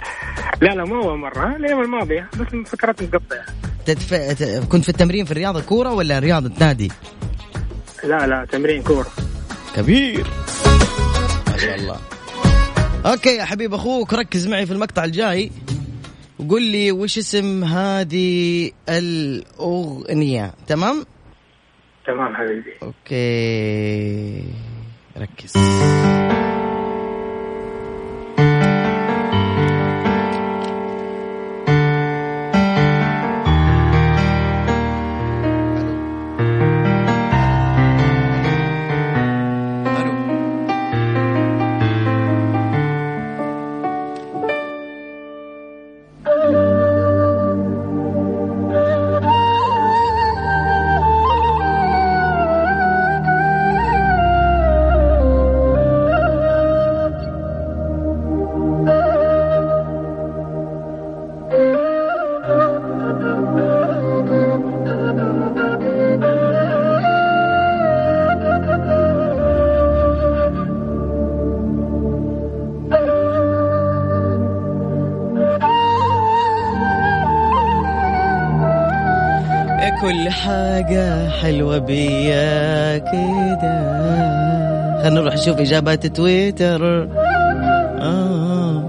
لا 0.60 0.74
لا 0.74 0.84
مو 0.84 1.02
أول 1.02 1.18
مرة 1.18 1.56
الأيام 1.56 1.80
الماضية 1.80 2.30
بس 2.40 2.68
فكرت 2.70 3.02
مقطع 3.02 3.44
تدف... 3.86 4.14
كنت 4.68 4.82
في 4.82 4.88
التمرين 4.88 5.24
في 5.24 5.30
الرياضة 5.30 5.60
كورة 5.60 5.92
ولا 5.92 6.18
رياضة 6.18 6.50
نادي؟ 6.60 6.92
لا 8.04 8.26
لا 8.26 8.46
تمرين 8.52 8.82
كورة. 8.82 9.06
كبير. 9.76 10.26
ما 11.50 11.56
شاء 11.58 11.74
الله. 11.74 11.96
okay 13.06 13.36
يا 13.36 13.44
حبيب 13.44 13.74
أخوك 13.74 14.14
ركز 14.14 14.46
معي 14.46 14.66
في 14.66 14.72
المقطع 14.72 15.04
الجاي. 15.04 15.50
وقول 16.38 16.62
لي 16.62 16.92
وش 16.92 17.18
اسم 17.18 17.64
هذه 17.64 18.70
الأغنية؟ 18.88 20.52
تمام؟ 20.66 21.04
تمام 22.06 22.36
حبيبي. 22.36 22.72
okay. 22.82 24.44
ركز. 25.16 25.52
كل 80.04 80.28
حاجة 80.28 81.28
حلوة 81.28 81.78
بيا 81.78 82.98
كده. 82.98 83.76
خلينا 85.02 85.20
نروح 85.20 85.34
نشوف 85.34 85.58
إجابات 85.58 86.06
تويتر. 86.06 87.08
آه. 88.00 88.82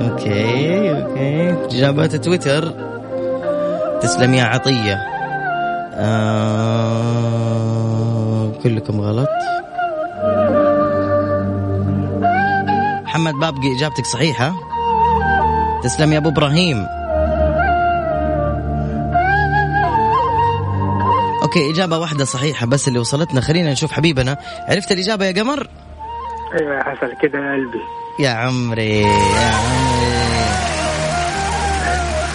okay 0.00 0.90
okay. 0.90 1.52
إجابات 1.76 2.16
تويتر. 2.16 2.72
تسلم 4.00 4.34
يا 4.34 4.44
عطية. 4.44 4.94
آه. 5.94 7.32
كلكم 8.62 9.00
غلط. 9.00 9.28
محمد 13.04 13.34
بابقي 13.34 13.76
إجابتك 13.76 14.06
صحيحة. 14.06 14.52
تسلم 15.82 16.12
يا 16.12 16.18
أبو 16.18 16.28
إبراهيم. 16.28 16.86
أوكي 21.44 21.70
إجابة 21.70 21.98
واحدة 21.98 22.24
صحيحة 22.24 22.66
بس 22.66 22.88
اللي 22.88 22.98
وصلتنا. 22.98 23.40
خلينا 23.40 23.72
نشوف 23.72 23.92
حبيبنا. 23.92 24.36
عرفت 24.68 24.92
الإجابة 24.92 25.24
يا 25.24 25.32
قمر؟ 25.32 25.68
أيوه 26.60 26.74
يا 26.74 26.82
حسن 26.82 27.12
كده 27.22 27.38
يا 27.38 27.52
قلبي. 27.52 27.80
يا 28.18 28.30
عمري 28.30 29.00
يا 29.00 29.50
عمري. 29.50 30.14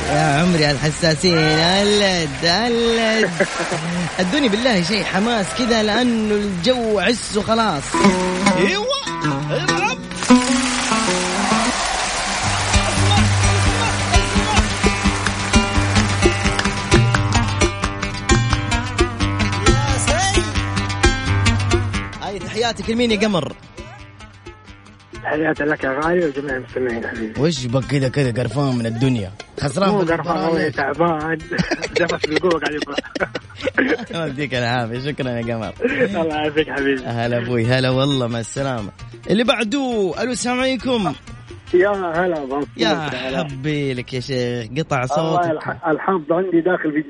يا 0.10 0.42
عمري 0.42 0.72
الحساسين 0.72 1.38
هلد 1.38 2.46
هلد 2.46 3.30
أدوني 4.20 4.50
بالله 4.50 4.84
شيء 4.84 5.04
حماس 5.04 5.46
كذا 5.58 5.84
لأنه 5.84 6.36
الجو 6.36 7.00
عس 7.00 7.38
وخلاص. 7.38 7.84
لمين 22.90 23.12
يا 23.12 23.20
قمر؟ 23.20 23.54
تحياتي 25.24 25.64
لك 25.64 25.84
يا 25.84 26.00
غالي 26.04 26.26
وجميع 26.26 26.56
المستمعين. 26.56 27.08
حبيبي 27.08 27.42
وش 27.42 27.66
بك 27.66 27.86
كذا 27.86 28.10
كذا 28.10 28.32
قرفان 28.44 28.76
من 28.76 28.86
الدنيا. 28.86 29.32
خسران 29.60 29.90
مو 29.90 30.00
قرفان 30.00 30.38
والله؟ 30.38 30.70
تعبان. 30.70 31.38
جفت 31.98 32.28
بالقوة 32.30 32.60
قاعد 32.60 32.74
يبغى 32.74 32.96
الله 34.12 34.28
يديك 34.28 34.56
العافية. 34.56 35.00
شكرا 35.12 35.30
يا 35.30 35.56
قمر. 35.56 35.74
الله 35.86 36.36
يعافيك 36.36 36.70
حبيبي. 36.70 37.02
هلا 37.04 37.38
أبوي. 37.38 37.66
هلا 37.66 37.90
والله 37.90 38.28
مع 38.28 38.40
السلامة. 38.40 38.90
اللي 39.30 39.44
بعده 39.44 40.14
ألو 40.22 40.32
السلام 40.32 40.60
عليكم. 40.60 41.14
يا 41.74 41.90
هلا 41.90 42.60
يا 42.78 43.44
حبي 43.44 43.94
لك 43.94 44.14
يا 44.14 44.20
شيخ. 44.20 44.68
قطع 44.78 45.06
صوتك. 45.06 45.46
الح- 45.52 45.88
الحظ 45.88 46.32
عندي 46.32 46.62
داخل 46.62 46.92
في 46.92 47.04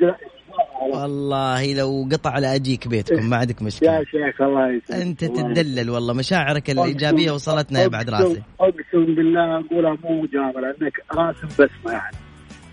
والله 0.82 1.74
لو 1.74 2.08
قطع 2.12 2.38
لا 2.40 2.56
أجيك 2.56 2.88
بيتكم 2.88 3.30
ما 3.30 3.38
عندك 3.38 3.62
يا 3.62 3.66
مشكله 3.66 4.04
شيخ 4.04 4.42
الله 4.42 4.72
يسلمك. 4.72 5.02
أنت 5.02 5.24
الله 5.24 5.54
تدلل 5.54 5.90
والله 5.90 6.14
مشاعرك. 6.14 6.70
الايجابيه 6.70 7.32
وصلتنا 7.32 7.82
يا 7.82 7.88
بعد 7.88 8.10
راسي. 8.10 8.42
أقسم 8.60 9.16
بالله 9.16 9.60
اقولها 9.60 9.98
مو 10.04 10.22
مجامله 10.22 10.62
لانك 10.62 10.94
راسم 11.14 11.48
بسمة 11.48 11.92
يعني. 11.92 12.18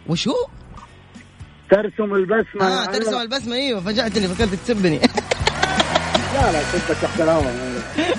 وشو؟ 0.09 0.35
ترسم 1.71 2.14
البسمة 2.14 2.62
آه 2.62 2.81
يعني. 2.81 2.92
ترسم 2.92 3.21
البسمة 3.21 3.55
أيوه 3.57 3.81
فجأتني 3.81 4.29
فكرتك 4.29 4.59
تسبني. 4.59 4.99
لا 6.35 6.53
لا 6.53 6.61
كنت 6.73 6.99
تحت 7.03 7.21
الهواء. 7.21 7.55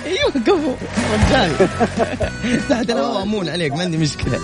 أيوه 0.06 0.30
كفو 0.46 0.74
رجال 1.14 1.68
تحت 2.70 2.90
الهواء 2.90 3.22
امون 3.22 3.48
عليك 3.48 3.72
ما 3.72 3.80
عندي 3.80 3.98
مشكلة. 3.98 4.38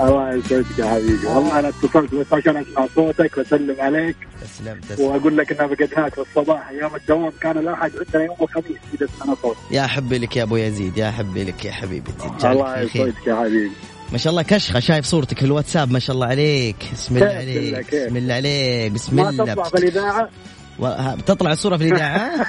الله 0.00 0.34
يسعدك 0.34 0.78
يا 0.78 0.84
حبيبي. 0.86 1.26
والله 1.26 1.58
أنا 1.58 1.68
اتصلت 1.68 2.14
بس 2.14 2.26
عشان 2.32 2.56
اسمع 2.56 2.86
صوتك 2.94 3.36
وأسلم 3.38 3.76
عليك. 3.80 4.16
تسلم 4.42 4.80
تسلم. 4.80 5.06
وأقول 5.06 5.36
لك 5.36 5.52
إنها 5.52 5.66
فقدناك 5.66 6.14
في 6.14 6.20
الصباح 6.20 6.68
أيام 6.68 6.94
الدوام. 6.96 7.32
كان 7.40 7.58
الأحد 7.58 7.90
عندنا 8.06 8.24
يوم 8.24 8.36
الخميس 8.42 8.76
اذا 8.94 9.06
سمعنا 9.18 9.36
صوت 9.42 9.56
يا 9.70 9.82
حبي 9.86 10.18
لك 10.18 10.36
يا 10.36 10.42
أبو 10.42 10.56
يزيد 10.56 10.96
يا 10.98 11.10
حبي 11.10 11.44
لك 11.44 11.64
يا 11.64 11.72
حبيبي. 11.72 12.10
الله 12.44 12.78
يسعدك 12.80 13.26
يا 13.26 13.34
حبيبي. 13.36 13.70
ما 14.12 14.18
شاء 14.18 14.30
الله 14.30 14.42
كشخة 14.42 14.80
شايف 14.80 15.04
صورتك 15.06 15.38
في 15.38 15.44
الواتساب 15.46 15.90
ما 15.92 15.98
شاء 15.98 16.14
الله 16.16 16.26
عليك. 16.26 16.76
بسم 16.92 17.16
الله 17.16 17.26
عليك؟ 17.26 17.94
بسم 17.94 18.16
الله 18.16 18.34
عليك 18.34 18.92
بسم 18.92 19.16
ما 19.16 19.28
الله. 19.28 19.44
تطلع 19.54 19.64
في 19.64 19.74
الإذاعة؟ 19.78 20.28
و- 20.78 21.16
بتطلع 21.16 21.52
الصورة 21.52 21.76
في 21.76 21.88
الإذاعة؟ 21.88 22.30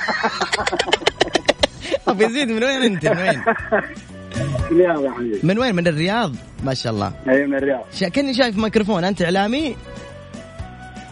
أبو 2.07 2.23
يزيد 2.23 2.47
من 2.51 2.63
وين 2.63 2.83
أنت؟ 2.83 3.05
من 3.07 3.17
وين؟ 3.17 3.41
الرياض 4.71 5.03
يا 5.03 5.11
حبيبي. 5.11 5.39
من 5.43 5.59
وين؟ 5.59 5.75
من 5.75 5.87
الرياض؟ 5.87 6.31
ما 6.63 6.73
شاء 6.73 6.93
الله. 6.93 7.11
أي 7.29 7.45
من 7.45 7.55
الرياض. 7.55 7.81
شا... 7.93 8.09
كني 8.09 8.33
شايف 8.33 8.57
ميكروفون. 8.57 9.03
أنت 9.03 9.21
إعلامي؟ 9.21 9.75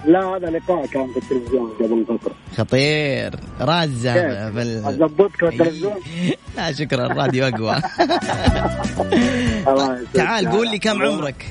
لا 0.06 0.26
هذا 0.26 0.50
لقاء 0.50 0.86
كان 0.86 1.08
في 1.14 1.18
التلفزيون 1.18 1.70
قبل 1.80 2.06
فترة. 2.20 2.34
خطير. 2.58 3.32
رازة؟ 3.62 4.50
بال... 4.50 4.86
اضبطك 4.86 5.36
في 5.36 5.46
التلفزيون؟ 5.48 5.94
لا 6.58 6.72
شكرا. 6.72 7.06
الراديو 7.06 7.48
أقوى. 7.48 7.76
تعال 10.14 10.50
قول 10.50 10.72
لي 10.72 10.80
كم 10.80 11.02
عمرك؟ 11.02 11.46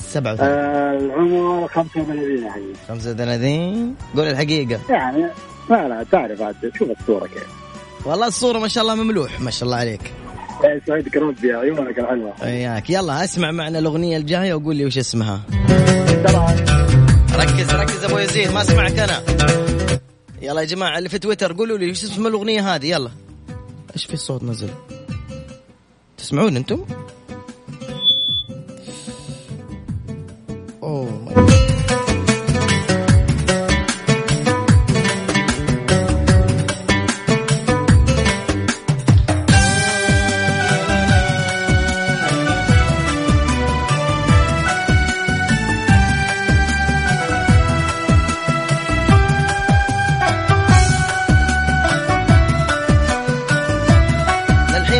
37 0.00 0.48
آه 0.48 0.98
العمر 0.98 1.68
35 1.68 2.44
يا 2.44 2.50
حبيبي. 2.50 2.72
35 2.88 3.94
قول 4.16 4.26
الحقيقة. 4.26 4.80
يعني 4.90 5.22
لا 5.70 5.88
لا 5.88 6.04
تعرف 6.12 6.42
عاد 6.42 6.54
شوف 6.78 6.88
الصورة 7.00 7.26
كيف. 7.26 7.46
والله 8.04 8.26
الصورة 8.26 8.58
ما 8.58 8.68
شاء 8.68 8.82
الله 8.82 8.94
مملوح. 8.94 9.40
ما 9.40 9.50
شاء 9.50 9.64
الله 9.66 9.76
عليك. 9.76 10.00
يسعدك 10.64 11.16
ربي 11.16 11.48
يا 11.48 11.56
عيونك 11.56 11.98
الحلوه 11.98 12.34
وياك. 12.42 12.90
يلا 12.90 13.24
اسمع 13.24 13.50
معنا 13.50 13.78
الأغنية 13.78 14.16
الجاية 14.16 14.54
وقول 14.54 14.76
لي 14.76 14.84
وش 14.84 14.98
اسمها. 14.98 15.40
ركز 17.34 17.74
ركز 17.74 18.04
أبو 18.04 18.18
يزيد 18.18 18.52
ما 18.52 18.60
اسمعك 18.60 18.98
أنا. 18.98 19.22
يلا 20.42 20.60
يا 20.60 20.66
جماعة 20.66 20.98
اللي 20.98 21.08
في 21.08 21.18
تويتر 21.18 21.52
قولوا 21.52 21.78
لي 21.78 21.90
وش 21.90 22.04
اسم 22.04 22.26
الأغنية 22.26 22.74
هذه. 22.74 22.86
يلا. 22.86 23.10
إيش 23.94 24.06
في 24.06 24.14
الصوت 24.14 24.42
نزل؟ 24.42 24.68
تسمعون 26.18 26.56
أنتم؟ 26.56 26.84
أوه 30.82 31.10
ماي 31.24 31.55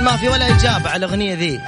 ما 0.07 0.17
في 0.17 0.29
ولا 0.29 0.57
إجابة 0.57 0.91
على 0.91 1.07
الأغنية 1.07 1.35
ذي. 1.35 1.61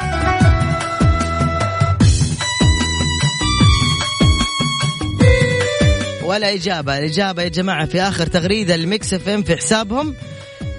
ولا 6.22 6.54
إجابة. 6.54 6.98
الإجابة 6.98 7.42
يا 7.42 7.48
جماعة 7.48 7.86
في 7.86 8.02
آخر 8.02 8.26
تغريدة 8.26 8.74
ال 8.74 9.14
Mix 9.14 9.28
FM 9.28 9.42
في 9.42 9.56
حسابهم. 9.56 10.14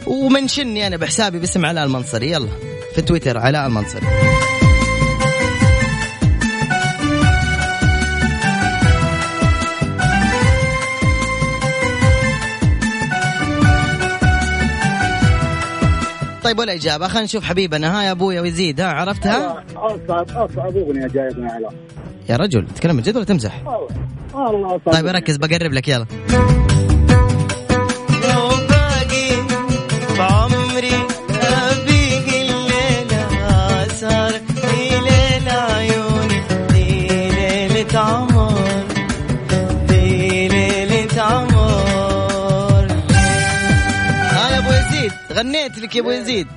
ومنشني 0.08 0.88
أنا 0.88 0.98
بحسابي 0.98 1.40
باسم 1.40 1.66
علاء 1.66 1.86
المنصري. 1.86 2.32
يلا 2.32 2.50
في 2.96 3.02
تويتر 3.02 3.38
علاء 3.38 3.68
المنصري. 3.68 4.08
طيب 16.50 16.60
ولا 16.60 16.74
إجابة 16.74 17.08
خلينا 17.08 17.26
نشوف 17.26 17.44
حبيبنا. 17.44 18.00
ها 18.00 18.04
يا 18.04 18.12
أبويا 18.12 18.42
ويزيد. 18.42 18.82
ها 18.82 18.88
عرفتها 18.88 19.64
اصعب 19.76 20.30
اصعب 20.30 20.78
اغنيه 20.78 21.08
جايبنا 21.08 21.52
على 21.52 21.70
يا 22.30 22.36
رجل 22.38 22.68
تتكلم 22.68 22.96
من 22.96 23.02
جد 23.02 23.16
ولا 23.16 23.26
تمزح؟ 23.26 23.62
والله 24.34 24.78
طيب 24.78 25.06
ركز 25.06 25.38
بقرب 25.38 25.74
لك 25.74 25.88
يلا. 25.88 26.06
غنيت 45.40 45.78
لك 45.80 45.96
يا 45.96 46.02
أبو 46.02 46.12
يزيد. 46.12 46.48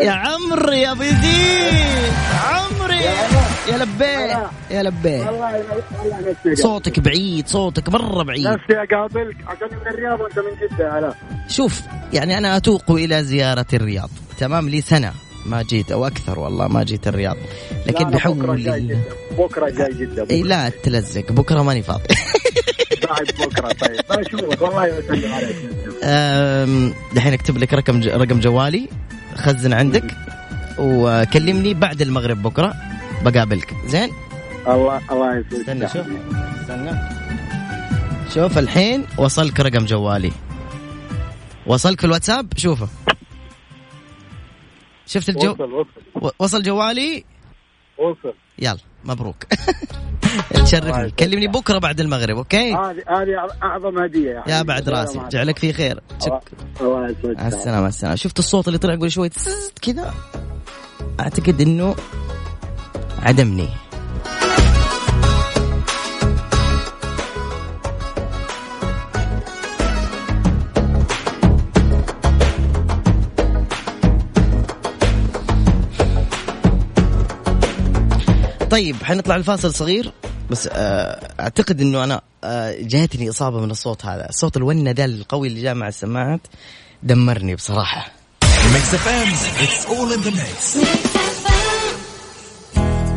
يا 0.00 0.10
عمري 0.10 0.80
يا 0.80 0.92
أبو 0.92 1.02
يزيد 1.02 2.12
عمري 2.44 2.96
يا 3.68 3.78
لبيه 3.78 4.50
يا 4.70 4.82
لبيه 4.82 5.30
صوتك 6.54 7.00
بعيد 7.00 7.48
صوتك 7.48 7.88
مرة 7.88 8.22
بعيد. 8.22 8.46
نفسي 8.46 8.72
أقابلك. 8.72 9.36
عشان 9.46 9.68
من 9.78 9.86
الرياض 9.86 10.20
وأنت 10.20 10.38
من 10.38 10.76
جدة 10.76 10.92
علاء 10.92 11.16
شوف 11.48 11.80
يعني 12.12 12.38
أنا 12.38 12.56
أتوق 12.56 12.90
إلى 12.90 13.24
زيارة 13.24 13.66
الرياض. 13.74 14.10
تمام؟ 14.38 14.68
لي 14.68 14.80
سنة 14.80 15.12
ما 15.46 15.62
جيت 15.62 15.92
أو 15.92 16.06
أكثر 16.06 16.38
والله 16.38 16.68
ما 16.68 16.82
جيت 16.82 17.08
الرياض. 17.08 17.36
لكن 17.86 18.10
لا، 18.10 18.28
بكرة 18.28 18.54
جاي 18.54 18.80
جدة. 18.80 18.98
بكرة 19.38 19.70
جاي 19.70 19.92
جدة 19.92 20.24
لا 20.24 20.68
تلزق. 20.68 21.32
بكرة 21.32 21.62
ماني 21.62 21.82
فاضي. 21.82 22.02
بكرة 23.18 23.72
طيب. 23.72 24.00
بشوفك 24.10 24.62
والله 24.62 24.98
بسلم 25.00 25.32
عليك. 25.32 25.56
أم، 26.04 26.94
دحين 27.14 27.32
اكتب 27.32 27.58
لك 27.58 27.74
رقم 27.74 28.02
رقم 28.02 28.40
جوالي 28.40 28.88
خزن 29.34 29.72
عندك 29.72 30.04
وكلمني 30.78 31.74
بعد 31.74 32.02
المغرب 32.02 32.42
بكرة 32.42 32.74
بقابلك. 33.24 33.74
زين؟ 33.86 34.10
الله 34.68 35.00
الله 35.12 35.36
يسعدك. 35.38 35.54
استنى 35.54 35.88
شوف. 35.88 36.06
استنى. 36.60 36.92
شوف 38.34 38.58
الحين 38.58 39.06
وصلك 39.18 39.60
رقم 39.60 39.84
جوالي. 39.84 40.32
وصلك 41.66 42.00
في 42.00 42.06
الواتساب؟ 42.06 42.46
شوفه. 42.56 42.88
شفت 45.06 45.28
الجو 45.28 45.52
وصل 45.52 45.72
وصل. 45.72 46.32
وصل 46.38 46.62
جوالي؟ 46.62 47.24
وصل. 47.98 48.34
يلا. 48.58 48.78
مبروك. 49.04 49.36
تشرفني. 50.64 51.10
كلمني 51.10 51.46
بكرة 51.46 51.78
بعد 51.78 52.00
المغرب 52.00 52.36
أوكي؟ 52.36 52.72
هذه 52.74 53.02
هذه 53.08 53.48
أعظم 53.62 53.98
هدية 53.98 54.30
يا, 54.30 54.42
يا. 54.46 54.62
بعد 54.62 54.88
راسي. 54.88 55.20
جعلك 55.30 55.58
في 55.58 55.72
خير. 55.72 56.00
شك- 56.24 56.40
الله 56.80 57.08
يسعدك 57.10 57.38
مع 57.80 57.86
السلامة 57.88 58.14
شفت 58.14 58.38
الصوت 58.38 58.68
اللي 58.68 58.78
طلع 58.78 58.94
يقول 58.94 59.12
شوي 59.12 59.30
كذا؟ 59.82 60.14
أعتقد 61.20 61.60
إنه 61.60 61.94
عدمني. 63.22 63.68
طيب 78.70 78.96
حنطلع 79.02 79.36
الفاصل 79.36 79.74
صغير 79.74 80.12
بس 80.50 80.68
آه، 80.72 81.28
أعتقد 81.40 81.80
إنه 81.80 82.04
أنا 82.04 82.20
آه، 82.44 82.76
جاتني 82.80 83.30
إصابة 83.30 83.60
من 83.60 83.70
الصوت 83.70 84.04
هذا. 84.04 84.28
صوت 84.30 84.56
الونه 84.56 84.92
ده 84.92 85.04
القوي 85.04 85.48
اللي 85.48 85.62
جاء 85.62 85.74
مع 85.74 85.88
السماعات 85.88 86.40
دمرني 87.02 87.54
بصراحة. 87.54 88.12
ميكس 88.72 88.94
اف 88.94 89.08
ام 89.08 89.28
اتس 89.62 89.86
اول 89.86 90.12
ان 90.12 90.20
ذا 90.20 90.30
ميكس 90.30 90.78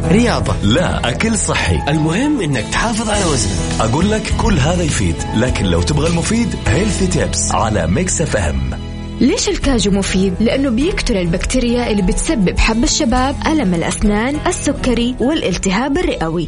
رياضة. 0.04 0.56
لا 0.64 1.10
أكل 1.10 1.38
صحي. 1.38 1.80
المهم 1.88 2.42
إنك 2.42 2.66
تحافظ 2.72 3.10
على 3.10 3.26
وزنك. 3.26 3.82
أقول 3.82 4.12
لك 4.12 4.34
كل 4.38 4.60
هذا 4.60 4.84
يفيد 4.84 5.16
لكن 5.36 5.66
لو 5.66 5.82
تبغى 5.82 6.08
المفيد 6.08 6.56
Healthy 6.68 7.08
Tips 7.08 7.52
على 7.52 7.88
Mix 7.88 8.22
FM 8.22 8.83
ليش 9.22 9.50
الكاجو 9.50 9.92
مفيد؟ 9.92 10.34
لأنه 10.40 10.70
بيقتل 10.70 11.18
البكتيريا 11.18 11.92
اللي 11.92 12.02
بتسبب 12.02 12.60
حب 12.60 12.84
الشباب، 12.84 13.36
ألم 13.48 13.74
الأسنان، 13.74 14.36
السكري 14.48 15.16
والالتهاب 15.20 15.98
الرئوي. 15.98 16.48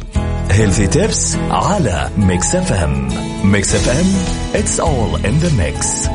هيلثي 0.50 0.86
تيبس 0.86 1.36
على 1.50 2.10
ميكس 2.18 2.54
اف 2.54 2.72
ام 2.72 3.08
ميكس 3.44 3.74
اف 3.74 3.88
ام 3.88 4.06
اتس 4.60 4.80
اول 4.80 5.26
ان 5.26 5.38
ذا 5.38 5.64
ميكس 5.64 6.06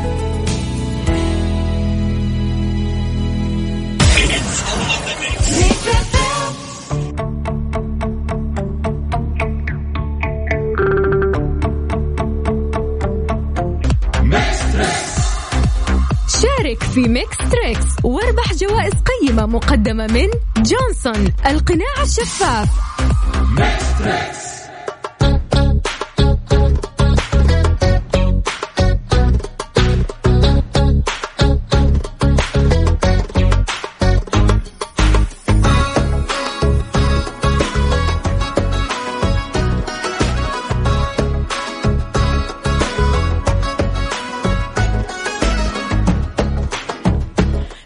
ميكس 17.32 17.52
تريكس 17.52 17.86
واربح 18.04 18.54
جوائز 18.54 18.94
قيمة 18.94 19.46
مقدمة 19.46 20.08
من 20.08 20.28
جونسون 20.58 21.34
القناع 21.46 22.04
الشفاف. 22.04 22.70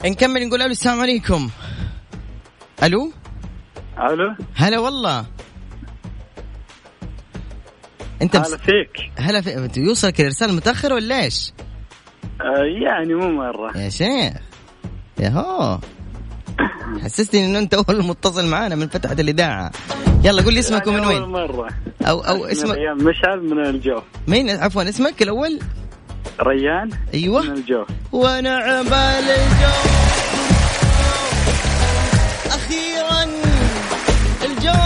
نكمل 0.10 0.48
نقول 0.48 0.62
ألو 0.62 0.72
السلام 0.72 1.02
عليكم. 1.02 1.50
ألو؟ 2.84 3.12
ألو؟ 4.00 4.36
هلا 4.56 4.80
والله. 4.80 5.26
أنت 8.22 8.36
هلا 8.36 8.58
فيك. 8.58 9.12
هلا 9.18 9.41
في... 9.41 9.58
أنت 9.58 9.78
يوصلك 9.78 10.22
الارسال 10.22 10.54
متاخر 10.54 10.94
ولا 10.94 11.24
إيش؟ 11.24 11.54
آه 12.41 12.63
يعني 12.84 13.13
مو 13.13 13.32
مرة. 13.32 13.78
يا 13.78 13.89
شيخ. 13.89 14.34
يا 15.20 15.30
هو 15.30 15.80
حسستني 17.04 17.46
إنه 17.46 17.60
أنت 17.60 17.74
أول 17.74 18.06
متصل 18.06 18.46
معانا 18.46 18.76
من 18.76 18.88
فتحة 18.88 19.13
الإذاعة. 19.13 19.72
يلا 20.24 20.41
قول 20.41 20.54
لي 20.54 20.60
اسمك 20.60 20.88
يعني 20.88 21.00
ومن 21.00 21.08
أول 21.08 21.22
وين؟ 21.22 21.30
مرة. 21.30 21.70
أو 22.02 22.20
أو 22.20 22.46
اسمك 22.46 22.78
مشعل 22.78 23.44
من 23.44 23.65
الجو. 23.65 24.02
مين؟ 24.28 24.50
عفوا 24.50 24.89
اسمك 24.89 25.22
الأول؟ 25.22 25.60
ريان 26.41 26.88
من 26.88 26.93
أيوه 27.13 27.41
الجو. 27.41 27.86
ونعم 28.12 28.93
الجو. 28.93 29.76
أخيرا 32.52 33.24
الجو. 34.45 34.82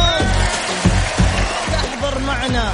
تحضر 1.72 2.20
معنا. 2.28 2.74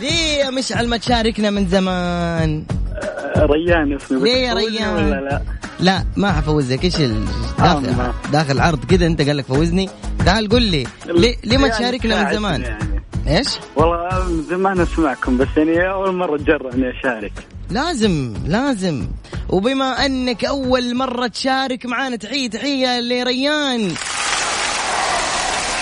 ليه 0.00 0.38
يا 0.38 0.50
مشعل 0.50 0.88
ما 0.88 0.96
تشاركنا 0.96 1.50
من 1.50 1.68
زمان؟ 1.68 2.64
آه، 3.36 3.46
ريان 3.46 3.92
اسمي 3.92 4.20
ليه 4.20 4.36
يا 4.48 4.54
ريان؟ 4.54 4.94
ولا 4.94 5.20
لا؟ 5.20 5.42
لا 5.80 6.04
ما 6.16 6.32
حفوزك. 6.32 6.84
إيش 6.84 6.96
داخل. 7.58 7.94
داخل 8.32 8.60
عرض 8.60 8.84
كذا 8.84 9.06
أنت 9.06 9.22
قال 9.22 9.36
لك 9.36 9.44
فوزني. 9.44 9.90
تعال 10.26 10.48
قول 10.48 10.62
لي 10.62 10.86
ليه, 11.06 11.36
ليه 11.44 11.58
ما 11.58 11.68
تشاركنا 11.68 12.24
من 12.24 12.32
زمان؟ 12.32 12.62
يعني. 12.62 12.95
إيش؟ 13.28 13.48
والله 13.76 14.28
من 14.28 14.42
زمان 14.42 14.80
أسمعكم 14.80 15.36
بس 15.36 15.48
يعني 15.56 15.90
أول 15.90 16.14
مرة 16.14 16.36
اتجرأ 16.36 16.74
إني 16.74 16.98
أشارك. 17.00 17.32
لازم 17.70 18.34
لازم. 18.46 19.06
وبما 19.48 20.06
أنك 20.06 20.44
أول 20.44 20.96
مرة 20.96 21.26
تشارك 21.26 21.86
معانا 21.86 22.16
تحية 22.16 22.50
تحية 22.50 23.00
لريان. 23.00 23.94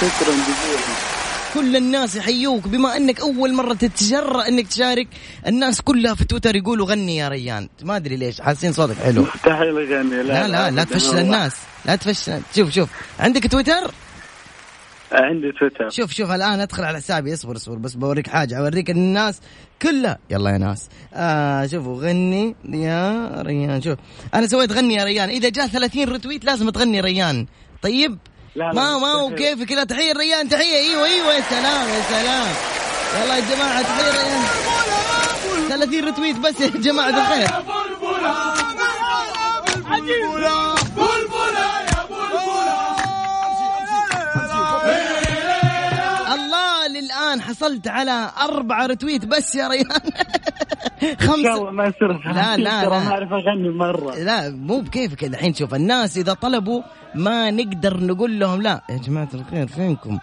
شكرا 0.00 0.33
جزيلا. 0.33 1.14
كل 1.54 1.76
الناس 1.76 2.16
يحيوك. 2.16 2.68
بما 2.68 2.96
أنك 2.96 3.20
أول 3.20 3.54
مرة 3.54 3.74
تتجرأ 3.74 4.48
إنك 4.48 4.66
تشارك 4.66 5.09
الناس 5.46 5.80
كلها 5.80 6.14
في 6.14 6.24
تويتر 6.24 6.57
يقولوا 6.57 6.87
غني 6.87 7.16
يا 7.16 7.28
ريان. 7.28 7.68
ما 7.83 7.96
أدري 7.96 8.16
ليش 8.16 8.40
حاسين 8.40 8.72
صوتك 8.72 8.96
حلو. 8.96 9.22
مستحيل 9.22 9.92
أغني 9.92 10.22
لا 10.22 10.22
لا 10.22 10.48
لا 10.48 10.68
أبداً 10.68 10.85
تفشل 10.85 11.07
والله. 11.07 11.20
الناس 11.22 11.52
لا 11.85 11.96
تفشل 11.96 12.40
شوف 12.57 12.70
شوف. 12.70 12.88
عندك 13.20 13.46
تويتر؟ 13.46 13.90
عندي 15.12 15.53
تويتر 15.53 15.90
شوف 15.90 16.12
شوف 16.12 16.31
الآن 16.31 16.61
أدخل 16.61 16.85
على 16.85 16.99
حسابي 16.99 17.35
اصبر 17.35 17.57
اصبر 17.57 17.75
بس 17.75 17.95
بوريك 17.95 18.29
حاجة 18.29 18.59
أوريك 18.59 18.90
الناس 18.90 19.40
كلها. 19.83 20.19
يلا 20.31 20.51
يا 20.51 20.59
ناس. 20.59 20.88
آه 21.14 21.67
شوفوا 21.67 22.03
غني 22.03 22.55
يا 22.69 23.31
ريان. 23.47 23.83
شوف 23.83 23.99
أنا 24.35 24.47
سويت 24.47 24.73
غني 24.73 24.95
يا 24.95 25.05
ريان. 25.05 25.29
إذا 25.29 25.49
جاء 25.49 25.67
30 25.67 26.09
retweet 26.09 26.44
لازم 26.45 26.71
تغني 26.71 27.01
ريان. 27.01 27.47
طيب؟ 27.83 28.19
لا، 28.57 28.64
لا، 28.64 28.73
ما 28.73 28.99
ما 28.99 29.12
هو 29.12 29.29
مستحيل. 29.29 29.55
كيفك 29.55 29.73
لا 29.73 29.85
تحية 29.85 30.12
ريان 30.12 30.49
تحية. 30.49 30.77
أيوه 30.77 31.05
أيوه 31.05 31.35
يا 31.35 31.40
سلام 31.51 31.88
يا 31.88 32.01
سلام. 32.09 32.55
يلا 33.25 33.37
يا 33.37 33.55
جماعة 33.55 33.83
تحية 33.83 34.11
ريان. 34.11 34.45
30 35.69 36.05
retweet 36.05 36.37
بس 36.37 36.61
يا 36.61 36.69
جماعة 36.69 37.09
الخير. 37.09 37.49
حصلت 47.64 47.88
على 47.88 48.31
أربع 48.40 48.87
رتويت 48.87 49.24
بس 49.24 49.55
يا 49.55 49.68
ريان 49.68 49.87
إن 51.03 51.42
شاء 51.42 51.57
الله 51.57 51.70
ما 51.70 51.85
يصير 51.85 52.33
لا، 52.33 52.57
لا، 52.57 52.83
لا. 52.83 52.88
ما 52.88 53.09
أعرف 53.11 53.33
أغني 53.33 53.68
مرة. 53.68 54.14
لا 54.14 54.50
مو 54.50 54.81
بكيفك 54.81 55.24
الحين. 55.24 55.55
شوف 55.55 55.74
الناس 55.74 56.18
إذا 56.18 56.33
طلبوا 56.35 56.83
ما 57.14 57.50
نقدر 57.50 58.00
نقول 58.00 58.38
لهم 58.40 58.62
لا. 58.62 58.81
يا 58.90 58.96
جماعة 58.96 59.29
الخير 59.35 59.66
فينكم؟ 59.66 60.18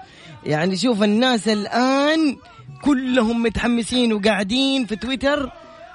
يعني 0.45 0.77
شوف 0.77 1.03
الناس 1.03 1.47
الآن 1.47 2.37
كلهم 2.81 3.43
متحمسين 3.43 4.13
وقاعدين 4.13 4.85
في 4.85 4.95
تويتر 4.95 5.51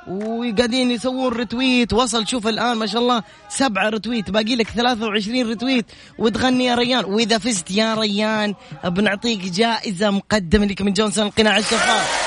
وقاعدين 0.09 0.91
يسوون 0.91 1.33
رتويت 1.33 1.93
وصل 1.93 2.27
شوف 2.27 2.47
الآن 2.47 2.77
ما 2.77 2.87
شاء 2.87 3.03
الله 3.03 3.23
سبعة 3.49 3.89
رتويت 3.89 4.31
باقي 4.31 4.57
لك 4.57 4.69
23 4.69 5.51
رتويت 5.51 5.87
وتغني 6.19 6.65
يا 6.65 6.75
ريان. 6.75 7.05
وإذا 7.05 7.39
فزت 7.39 7.71
يا 7.71 7.95
ريان 7.95 8.55
بنعطيك 8.85 9.41
جائزة 9.41 10.11
مقدمة 10.11 10.67
لك 10.67 10.83
من 10.83 10.93
جونسون 10.93 11.27
القناع 11.27 11.59
الشفاف. 11.59 12.27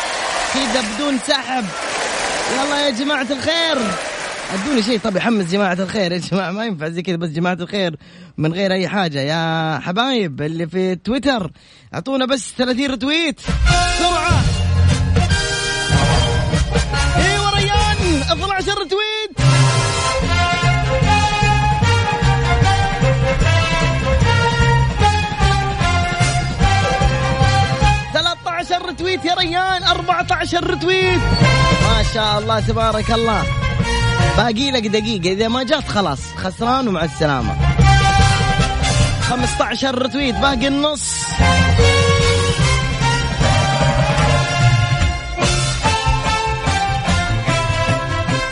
كذا 0.53 0.83
بدون 0.95 1.19
سحب. 1.27 1.65
يلا 2.55 2.85
يا 2.85 2.89
جماعة 2.89 3.27
الخير. 3.31 3.77
أدوني 4.53 4.83
شيء. 4.83 4.99
طب 4.99 5.15
يحمس 5.15 5.45
جماعة 5.45 5.73
الخير 5.73 6.11
يا 6.11 6.17
جماعة. 6.17 6.51
ما 6.51 6.65
ينفع 6.65 6.89
زي 6.89 7.01
كذا 7.01 7.15
بس 7.15 7.29
جماعة 7.29 7.57
الخير 7.61 7.95
من 8.37 8.53
غير 8.53 8.73
أي 8.73 8.87
حاجة. 8.87 9.19
يا 9.19 9.79
حبايب 9.79 10.41
اللي 10.41 10.67
في 10.67 10.95
تويتر 10.95 11.51
أعطونا 11.93 12.25
بس 12.25 12.53
30 12.57 12.91
retweet 12.91 13.41
بسرعة. 13.41 14.48
عشر 18.59 18.83
tweet 18.83 19.39
رتويت 28.89 29.25
يا 29.25 29.33
ريان 29.33 29.83
14 29.83 30.69
رتويت 30.71 31.21
ما 31.83 32.03
شاء 32.13 32.39
الله 32.39 32.59
تبارك 32.59 33.11
الله. 33.11 33.43
باقي 34.37 34.71
لك 34.71 34.87
دقيقة 34.87 35.31
إذا 35.31 35.47
ما 35.47 35.63
جات 35.63 35.87
خلاص. 35.87 36.19
خسران 36.37 36.87
ومع 36.87 37.03
السلامة. 37.03 37.55
15 39.21 40.01
رتويت 40.01 40.35
باقي 40.35 40.67
النص. 40.67 41.23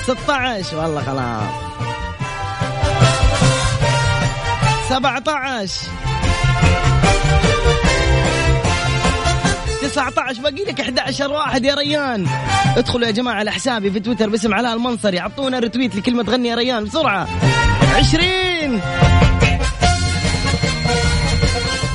ستة 0.07 0.33
عشر. 0.33 0.77
والله 0.77 1.01
خلاص. 1.01 1.53
سبعة 4.89 5.23
عشر. 5.27 5.87
19 9.81 10.41
باقي 10.41 10.63
لك 10.63 10.81
11 10.81 11.31
واحد 11.31 11.65
يا 11.65 11.75
ريان. 11.75 12.27
ادخلوا 12.77 13.07
يا 13.07 13.11
جماعة 13.11 13.35
على 13.35 13.51
حسابي 13.51 13.91
في 13.91 13.99
تويتر 13.99 14.29
باسم 14.29 14.53
علاء 14.53 14.73
المنصري 14.73 15.19
اعطونا 15.19 15.59
رتويت 15.59 15.95
لكلمة 15.95 16.23
غني 16.23 16.49
يا 16.49 16.55
ريان. 16.55 16.83
بسرعة. 16.83 17.27
20 17.95 18.81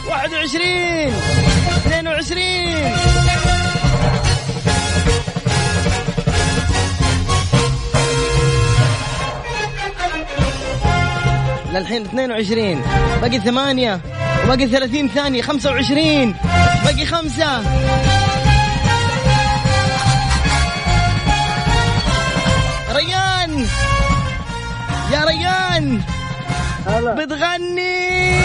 21 0.08 1.12
22 1.86 3.11
للحين 11.72 12.02
22 12.02 12.82
باقي 13.22 13.38
ثمانية 13.38 14.00
وباقي 14.44 14.66
30 14.66 15.08
ثانية 15.08 15.42
25 15.42 16.34
باقي 16.84 17.06
خمسة. 17.06 17.62
ريان! 22.92 23.66
يا 25.12 25.24
ريان! 25.24 26.00
هلا. 26.86 27.14
بتغني! 27.14 28.42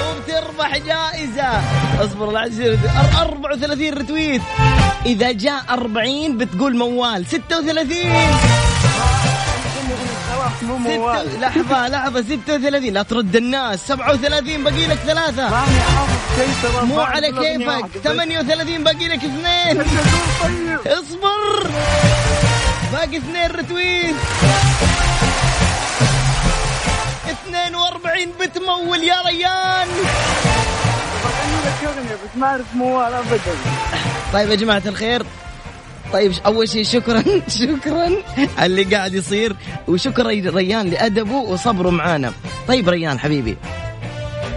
وبتربح 0.00 0.78
جائزة. 0.78 1.60
اصبر 2.04 2.30
العشر 2.30 2.78
34 3.20 3.94
رتويت 3.94 4.42
إذا 5.06 5.32
جاء 5.32 5.62
40 5.70 6.38
بتقول 6.38 6.76
موال. 6.76 7.26
36 7.26 8.71
خلاص 10.42 10.62
مو 10.62 10.76
موال. 10.78 11.40
لحظة 11.40 11.88
لحظة 11.88 12.22
36 12.22 12.92
لا 12.92 13.02
ترد 13.02 13.36
الناس. 13.36 13.86
37 13.86 14.64
باقي 14.64 14.86
لك 14.86 14.98
ثلاثة. 14.98 15.50
ماني 15.50 15.80
حافظ 15.80 16.84
مو 16.84 17.00
على 17.00 17.26
كيفك. 17.32 17.66
واحدة 17.68 17.86
بس. 17.94 18.00
38 18.04 18.84
باقي 18.84 19.08
لك 19.08 19.18
اثنين. 19.24 19.82
طيب. 20.42 20.78
اصبر. 20.86 21.70
باقي 22.92 23.16
اثنين 23.16 23.50
رتويت 23.50 24.14
42 27.30 28.32
بتمول 28.40 29.02
يا 29.04 29.22
ريان. 29.26 29.88
اغنيه 31.84 32.14
بس 32.14 32.36
ما 32.36 32.46
أعرف 32.46 32.66
موال 32.74 33.14
ابدا. 33.14 33.38
طيب 34.32 34.50
يا 34.50 34.54
جماعة 34.54 34.82
الخير 34.86 35.22
طيب 36.12 36.32
أول 36.46 36.68
شيء 36.68 36.84
شكرا 36.84 37.22
شكرا. 37.62 38.08
على 38.58 38.66
اللي 38.66 38.82
قاعد 38.82 39.14
يصير 39.14 39.56
وشكرا 39.88 40.28
ريان 40.28 40.86
لأدبه 40.90 41.34
وصبره 41.36 41.90
معانا. 41.90 42.32
طيب 42.68 42.88
ريان 42.88 43.18
حبيبي 43.18 43.56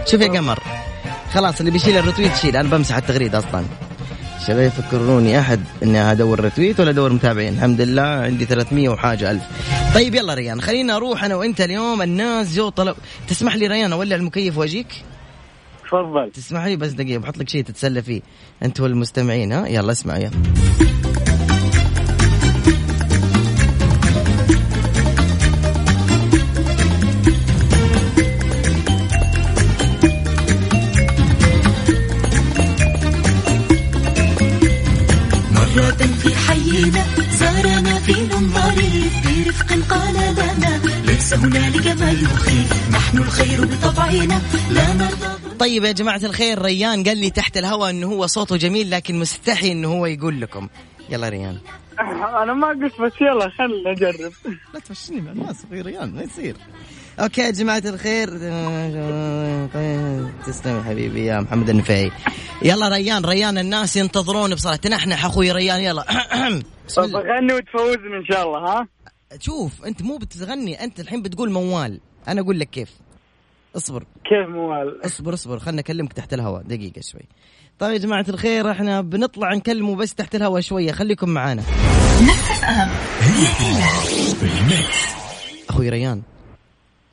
شوف 0.06 0.20
يا 0.20 0.28
قمر. 0.28 0.58
خلاص 1.34 1.58
اللي 1.60 1.70
بيشيل 1.70 1.96
الرتويت 1.96 2.36
شيل. 2.36 2.56
أنا 2.56 2.68
بمسح 2.68 2.96
التغريدة 2.96 3.38
أصلا. 3.38 3.64
شباب 4.46 4.66
يفكروني 4.66 5.40
أحد 5.40 5.60
إني 5.82 6.12
أدور 6.12 6.40
رتويت 6.40 6.80
ولا 6.80 6.90
أدور 6.90 7.12
متابعين؟ 7.12 7.54
الحمد 7.54 7.80
لله 7.80 8.02
عندي 8.02 8.44
300 8.44 8.88
وحاجة 8.88 9.30
ألف. 9.30 9.42
طيب 9.94 10.14
يلا 10.14 10.34
ريان 10.34 10.60
خلينا 10.60 10.96
أروح 10.96 11.24
أنا 11.24 11.34
وأنت 11.36 11.60
اليوم. 11.60 12.02
الناس 12.02 12.54
جو 12.54 12.68
طلب. 12.68 12.96
تسمح 13.28 13.56
لي 13.56 13.66
ريان 13.66 13.92
أولع 13.92 14.16
المكيف 14.16 14.58
وأجيك؟ 14.58 14.86
تفضل. 15.84 16.30
تسمح 16.34 16.64
لي 16.64 16.76
بس 16.76 16.90
دقيقة 16.90 17.18
بحط 17.20 17.38
لك 17.38 17.48
شيء 17.48 17.64
تتسلى 17.64 18.02
فيه. 18.02 18.20
أنت 18.62 18.80
والمستمعين 18.80 19.52
ها؟ 19.52 19.66
يلا 19.66 19.92
اسمع 19.92 20.16
يلا. 20.16 20.30
هنالك 41.36 41.86
ما 41.86 42.10
يخيف 42.10 42.90
نحن 42.92 43.18
الخير 43.18 43.64
بطبعنا. 43.64 44.40
لا 44.70 44.94
نرضى 44.94 45.56
طيب 45.58 45.84
يا 45.84 45.92
جماعة 45.92 46.20
الخير 46.24 46.62
ريان 46.62 47.04
قال 47.04 47.18
لي 47.18 47.30
تحت 47.30 47.56
الهواء 47.56 47.90
إنه 47.90 48.06
هو 48.06 48.26
صوته 48.26 48.56
جميل 48.56 48.90
لكن 48.90 49.18
مستحي 49.18 49.72
إنه 49.72 49.88
هو 49.88 50.06
يقول 50.06 50.40
لكم. 50.40 50.68
يلا 51.10 51.28
ريان. 51.28 51.58
أنا 52.42 52.54
ما 52.54 52.68
قلت 52.68 53.00
بس 53.00 53.12
يلا 53.20 53.50
خلنا 53.50 53.90
نجرب. 53.90 54.32
لا 54.74 54.80
تفشني 54.80 55.20
مع 55.20 55.32
الناس 55.32 55.66
في 55.70 55.80
ريان 55.80 56.14
ما 56.14 56.22
يصير. 56.22 56.56
okay 57.20 57.40
يا 57.40 57.50
جماعة 57.50 57.82
الخير. 57.86 58.28
تسلم 60.46 60.76
يا 60.76 60.82
حبيبي 60.82 61.24
يا 61.24 61.40
محمد 61.40 61.70
النفيعي 61.70 62.10
يلا 62.62 62.88
ريان 62.88 63.24
ريان 63.24 63.58
الناس 63.58 63.96
ينتظرون 63.96 64.54
بصراحة 64.54 64.76
تنحنح 64.76 65.24
أخوي 65.24 65.52
ريان 65.52 65.80
يلا. 65.80 66.04
بسم 66.88 67.02
طب 67.02 67.08
الله 67.08 67.22
بغني 67.22 67.52
وتفوزني 67.52 68.16
إن 68.16 68.24
شاء 68.24 68.46
الله 68.46 68.58
ها؟ 68.58 68.86
شوف 69.40 69.84
أنت 69.84 70.02
مو 70.02 70.16
بتغني 70.16 70.84
أنت 70.84 71.00
الحين 71.00 71.22
بتقول 71.22 71.50
موال. 71.50 72.00
أنا 72.28 72.40
أقول 72.40 72.60
لك 72.60 72.70
كيف. 72.70 72.90
اصبر. 73.76 74.04
كيف 74.24 74.48
موال؟ 74.48 75.04
اصبر 75.06 75.34
اصبر. 75.34 75.58
خلنا 75.58 75.80
أكلمك 75.80 76.12
تحت 76.12 76.34
الهواء. 76.34 76.62
دقيقة 76.62 77.00
شوي. 77.00 77.22
طيب 77.78 77.92
يا 77.92 77.98
جماعة 77.98 78.24
الخير 78.28 78.70
إحنا 78.70 79.00
بنطلع 79.00 79.54
نكلمه 79.54 79.96
بس 79.96 80.14
تحت 80.14 80.34
الهواء 80.34 80.60
شوية. 80.60 80.92
خليكم 80.92 81.28
معانا. 81.28 81.62
أخوي 85.68 85.88
ريان. 85.88 86.22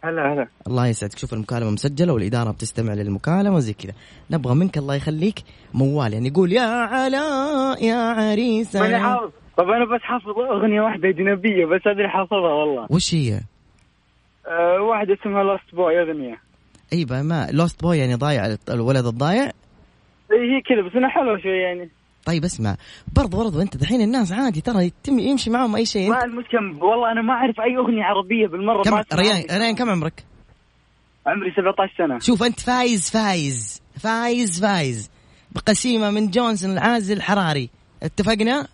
هلا 0.04 0.34
هلا. 0.34 0.48
الله 0.68 0.88
يسعدك. 0.88 1.18
شوف 1.18 1.34
المكالمة 1.34 1.72
مسجلة 1.72 2.14
والإدارة 2.14 2.52
بتستمع 2.52 2.94
للمكالمة 2.94 3.56
وزي 3.56 3.74
كذا. 3.74 3.94
نبغى 4.32 4.56
منك 4.56 4.78
الله 4.78 4.96
يخليك 4.96 5.44
موال. 5.74 6.14
يعني 6.14 6.28
يقول 6.28 6.52
يا 6.54 6.62
علاء 6.62 7.84
يا 7.84 7.96
عريس. 7.96 8.76
ماني 8.76 9.00
حافظ. 9.00 9.32
طب 9.58 9.70
أنا 9.70 9.86
بس 9.86 10.02
حافظ 10.02 10.30
أغنية 10.30 10.82
واحدة 10.82 11.10
أجنبية 11.10 11.66
بس 11.66 11.82
اللي 11.88 12.10
حافظها 12.10 12.54
والله. 12.54 12.88
وش 12.90 13.14
هي؟ 13.14 13.42
أه 14.48 14.82
واحدة 14.82 15.14
اسمها 15.14 15.44
Lost 15.44 15.76
Boy 15.76 16.02
أغنية. 16.02 16.38
اي 16.94 17.06
بقى 17.06 17.24
ما 17.24 17.48
Lost 17.52 17.82
Boy 17.84 17.98
يعني 17.98 18.16
ضايع 18.16 18.56
الولد 18.70 19.06
الضايع؟ 19.06 19.44
إيه 19.44 20.56
هي 20.56 20.62
كذا 20.62 20.82
بس 20.82 20.96
انها 20.96 21.10
حلوة 21.10 21.40
شوي 21.40 21.58
يعني. 21.58 21.90
طيب 22.26 22.44
اسمع. 22.44 22.76
برضو 23.16 23.38
برضو 23.38 23.62
أنت 23.62 23.78
دحين 23.78 24.02
الناس 24.02 24.32
عادي 24.32 24.62
ترى 24.62 24.86
يتم 24.86 25.20
يمشي 25.20 25.50
معهم 25.50 25.76
أي 25.76 25.86
شيء. 25.86 26.10
ما 26.10 26.24
المشكلة 26.24 26.60
والله 26.62 27.12
أنا 27.12 27.22
ما 27.22 27.34
أعرف 27.34 27.60
أي 27.60 27.78
أغنية 27.78 28.04
عربية 28.04 28.48
بالمرة 28.48 28.84
كم 28.84 28.96
ريان. 29.14 29.60
ريان 29.62 29.76
كم 29.76 29.90
عمرك؟ 29.90 30.24
عمري 31.28 31.52
17 31.52 31.94
سنة. 31.98 32.20
شوف 32.20 32.44
أنت 32.44 32.60
فايز 32.60 33.10
فايز 33.10 33.82
فايز 34.00 34.62
فايز. 34.62 35.12
بقسيمة 35.52 36.12
من 36.12 36.30
جونسون 36.30 36.72
العازل 36.72 37.18
الحراري 37.18 37.70
اتفقنا؟ 38.04 38.68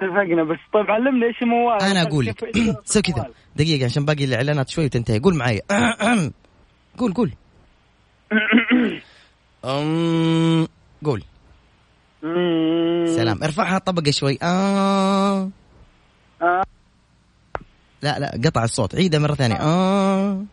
اتفقنا 0.00 0.44
بس 0.44 0.58
طيب 0.72 0.90
علمني 0.90 1.26
إيش 1.26 1.42
موال 1.42 1.82
أنا 1.82 2.02
أقول 2.02 2.26
لك. 2.26 2.44
سوي 2.84 3.02
كذا. 3.02 3.30
دقيقة 3.56 3.84
عشان 3.84 4.04
باقي 4.04 4.24
الإعلانات 4.24 4.68
شوي 4.68 4.84
وتنتهي. 4.84 5.18
قول 5.18 5.34
معي 5.34 5.62
قول 6.98 7.12
قول. 7.14 7.32
أم 9.64 10.68
قول. 11.04 11.22
سلام. 13.16 13.42
ارفعها 13.42 13.78
طبقة 13.78 14.10
شوي. 14.10 14.38
آه. 14.42 15.50
آه. 16.42 16.64
لا 18.02 18.18
لا 18.18 18.40
قطع 18.44 18.64
الصوت. 18.64 18.94
عيدها 18.94 19.20
مرة 19.20 19.34
ثانية. 19.34 19.56
آه. 19.60 20.44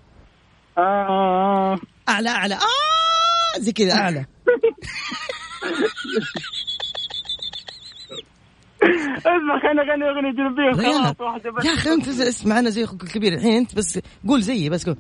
آه. 0.78 1.80
أعلى 2.10 2.30
أعلى. 2.30 2.56
آه. 2.56 3.60
زي 3.60 3.72
كذا 3.72 3.94
أعلى. 3.94 4.26
اسمع 9.18 9.60
خلينا 9.62 9.84
نغني 9.84 10.10
أغنية 10.10 10.32
جنوبية 10.32 10.72
خلاص 10.92 11.16
واحدة 11.22 11.52
بس. 11.52 11.66
يا 11.66 11.74
أخي 11.74 11.94
أنت 11.94 12.08
اسمع 12.08 12.60
أنا 12.60 12.70
زي 12.70 12.84
أخوك 12.84 13.04
الكبير 13.04 13.34
الحين 13.34 13.54
أنت 13.58 13.76
بس 13.76 14.00
قول 14.28 14.42
زيي 14.42 14.70
بس 14.70 14.86
قول. 14.86 14.96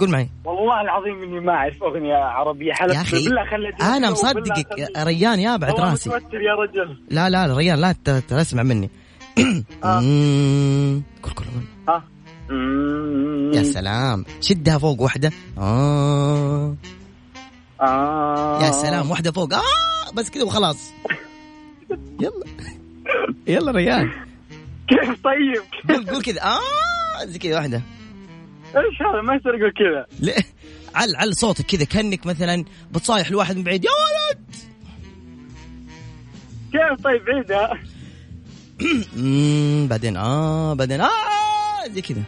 قول 0.00 0.10
معي. 0.10 0.28
والله 0.44 0.80
العظيم 0.80 1.22
إني 1.22 1.40
ما 1.40 1.52
أعرف 1.52 1.82
أغنية 1.82 2.14
عربية 2.14 2.72
حلف 2.72 2.94
يا 2.94 3.00
أخي 3.00 3.24
بالله 3.24 3.44
خلي 3.50 3.68
وبالله 3.68 4.10
مصدقك 4.10 4.66
ريان 4.98 5.38
يا 5.40 5.56
بعد 5.56 5.80
راسي. 5.80 6.10
يا 6.10 6.54
رجل. 6.54 6.96
لا 7.10 7.28
لا 7.30 7.56
ريان 7.56 7.78
لا 7.78 7.92
ت- 7.92 8.10
ت- 8.10 8.32
اسمع 8.32 8.62
مني. 8.62 8.90
مم، 9.84 11.02
قول 11.22 11.32
قول 11.34 11.46
قول. 11.46 11.64
ها 11.88 12.04
مم. 12.50 13.50
يا 13.54 13.62
سلام. 13.62 14.24
شدها 14.40 14.78
فوق 14.78 15.00
واحدة. 15.00 15.30
آه. 15.58 16.76
آه. 17.80 18.62
يا 18.62 18.70
سلام 18.70 19.10
واحدة 19.10 19.32
فوق. 19.32 19.54
آه 19.54 19.60
بس 20.16 20.30
كذا 20.30 20.44
وخلاص. 20.44 20.92
يلا. 22.20 22.44
يلا 23.46 23.72
ريان. 23.72 24.10
كيف 24.88 25.22
طيب؟ 25.24 25.62
قول 25.88 26.06
قول 26.06 26.22
كذا. 26.22 26.42
آه 26.42 27.24
زي 27.24 27.38
كذا 27.38 27.54
واحدة. 27.54 27.82
إيش 28.66 29.02
هذا؟ 29.02 29.22
ما 29.22 29.34
يصير 29.34 29.56
أقول 29.56 29.72
كذا. 29.72 30.06
ليه 30.20 30.42
عل 30.94 31.16
عل 31.16 31.36
صوتك 31.36 31.66
كذا 31.66 31.84
كأنك 31.84 32.26
مثلا 32.26 32.64
بتصايح 32.92 33.30
لواحد 33.30 33.56
من 33.56 33.62
بعيد. 33.62 33.84
يا 33.84 33.90
ولد! 33.90 34.44
كيف 36.72 37.04
طيب؟ 37.04 37.22
عيدها 37.28 37.78
بعدين. 39.86 40.16
آه 40.16 40.74
بعدين. 40.74 41.00
آه 41.00 41.10
زي 41.94 42.00
كذا. 42.02 42.22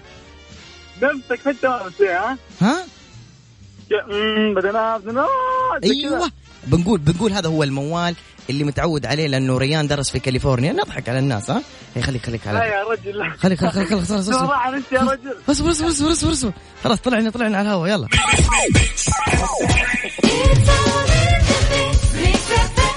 نفسك 1.03 1.41
في 1.41 1.51
التمام 1.51 1.91
ها؟ 2.01 2.37
ها؟ 2.61 2.85
بعدين. 4.55 5.17
آه، 5.17 5.73
بعدين 5.73 6.03
كذا. 6.03 6.17
أيوه. 6.17 6.31
بنقول 6.67 7.01
بنقول 7.01 7.33
هذا 7.33 7.49
هو 7.49 7.63
الموال. 7.63 8.15
اللي 8.51 8.65
متعود 8.65 9.07
عليه 9.07 9.27
لأنه 9.27 9.59
ريان 9.59 9.87
درس 9.87 10.11
في 10.11 10.19
كاليفورنيا. 10.19 10.73
نضحك 10.73 11.09
على 11.09 11.19
الناس 11.19 11.51
ها؟ 11.51 11.63
هي 11.95 12.03
خليك 12.03 12.27
خليك 12.27 12.47
لا 12.47 12.51
على 12.59 12.69
يا 12.71 12.85
رجل. 12.85 13.19
لا 13.19 13.31
خليك 13.39 13.59
خليك 13.59 13.73
خليك 13.73 13.89
خلاص 13.89 14.13
خلاص 14.29 14.29
أنت 14.75 14.93
يا 14.93 15.01
رجل. 15.01 15.37
اصبر 15.51 15.71
اصبر 15.71 15.89
اصبر 15.89 16.13
اصبر 16.13 16.33
اصبر 16.33 16.53
خلاص 16.85 17.01
طلعنا 17.01 17.31
طلعنا 17.31 17.59
على 17.59 17.69
الهواء 17.69 17.91
يلا. 17.91 18.09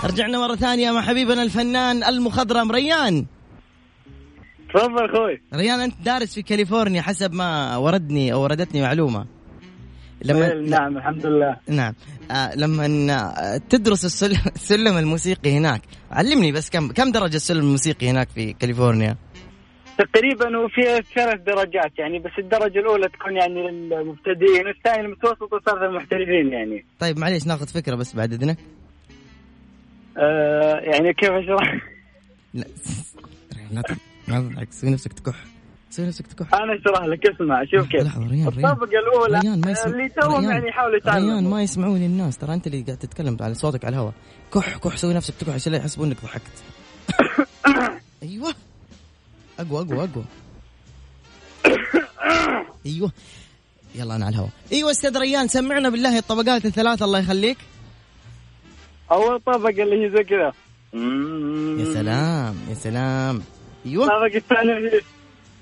رجعنا 0.03 0.39
مرة 0.39 0.55
ثانية 0.55 0.91
مع 0.91 1.01
حبيبنا 1.01 1.43
الفنان 1.43 2.03
المخضرم 2.03 2.71
ريان. 2.71 3.25
تفضل 4.73 5.09
أخوي. 5.09 5.41
ريان 5.53 5.79
أنت 5.79 5.93
دارس 6.05 6.33
في 6.33 6.41
كاليفورنيا 6.41 7.01
حسب 7.01 7.33
ما 7.33 7.77
وردني 7.77 8.33
أو 8.33 8.41
وردتني 8.41 8.81
معلومة. 8.81 9.25
لما 10.23 10.53
نعم 10.53 10.97
الحمد 10.97 11.25
لله 11.25 11.57
نعم 11.67 11.93
آه 12.31 12.55
لما 12.55 12.85
آه 13.11 13.57
تدرس 13.69 14.05
السل... 14.05 14.31
السلم 14.55 14.97
الموسيقي 14.97 15.57
هناك 15.57 15.81
علمني 16.11 16.51
بس 16.51 16.69
كم 16.69 16.91
كم 16.91 17.11
درجة 17.11 17.35
السلم 17.35 17.59
الموسيقي 17.59 18.09
هناك 18.09 18.29
في 18.29 18.53
كاليفورنيا 18.53 19.17
تقريبا 19.97 20.57
وفي 20.57 20.81
ثلاث 21.15 21.39
درجات 21.41 21.99
يعني 21.99 22.19
بس 22.19 22.31
الدرجه 22.39 22.79
الاولى 22.79 23.07
تكون 23.07 23.37
يعني 23.37 23.71
للمبتدئين 23.71 24.67
والثانيه 24.67 25.05
المتوسط 25.05 25.53
وثالث 25.53 25.83
المحترفين 25.83 26.53
يعني 26.53 26.85
طيب 26.99 27.17
معليش 27.19 27.47
ناخذ 27.47 27.67
فكرة 27.67 27.95
بس 27.95 28.15
بعد 28.15 28.33
إذنك 28.33 28.57
آه 30.17 30.79
يعني 30.79 31.13
كيف 31.13 31.31
اشرح؟ 31.31 31.75
لا 32.53 32.65
لا 33.71 33.83
لا 34.27 34.39
تضحك 34.39 34.71
سوي 34.71 34.89
نفسك 34.89 35.13
تكح 35.13 35.35
سوي 35.91 36.07
نفسك 36.07 36.27
تكح 36.27 36.53
أنا 36.55 36.73
أشرح 36.75 37.05
لك 37.05 37.27
اسمع 37.27 37.63
شوف 37.65 37.87
كيف. 37.87 38.01
لحظة 38.03 38.27
ريان 38.27 38.47
ريان. 38.47 38.65
الطبقه 38.65 38.99
الأولى 38.99 39.39
ريان 39.39 39.61
ما 39.61 39.71
يسمع 39.71 39.85
اللي 39.91 40.09
توهم 40.09 40.39
ريان- 40.39 40.51
يعني 40.51 40.67
يحاولوا 40.67 40.99
ريان 40.99 41.01
يتعلموا 41.23 41.51
ما 41.51 41.63
يسمعوني 41.63 42.05
الناس. 42.05 42.37
ترى 42.37 42.53
أنت 42.53 42.67
اللي 42.67 42.81
قاعد 42.81 42.97
تتكلم 42.97 43.37
على 43.41 43.53
صوتك 43.53 43.85
على 43.85 43.93
الهواء. 43.95 44.13
كح 44.53 44.77
كح 44.77 44.97
سوي 44.97 45.13
نفسك 45.13 45.33
تكح 45.39 45.53
عشان 45.53 45.71
لا 45.71 45.77
يحسبون 45.77 46.07
إنك 46.07 46.17
ضحكت. 46.23 46.63
أيوه. 48.23 48.53
أقوى 49.59 49.81
أقوى 49.81 49.97
أقوى. 50.03 50.23
أيوه. 52.85 53.11
يلا 53.95 54.15
أنا 54.15 54.25
على 54.25 54.33
الهواء. 54.33 54.49
أيوه 54.71 54.91
أستاذ 54.91 55.17
ريان 55.17 55.47
سمعنا 55.47 55.89
بالله 55.89 56.17
الطبقات 56.17 56.65
الثلاث 56.65 57.01
الله 57.01 57.19
يخليك. 57.19 57.57
أول 59.11 59.39
طبقه 59.39 59.83
اللي 59.83 60.05
هي 60.05 60.09
زي 60.11 60.23
كذا. 60.23 60.53
يا 61.79 61.93
سلام 61.93 62.55
يا 62.69 62.73
سلام. 62.73 63.41
أيوه. 63.85 64.03
الطبقه 64.05 64.37
الثانية. 64.37 65.01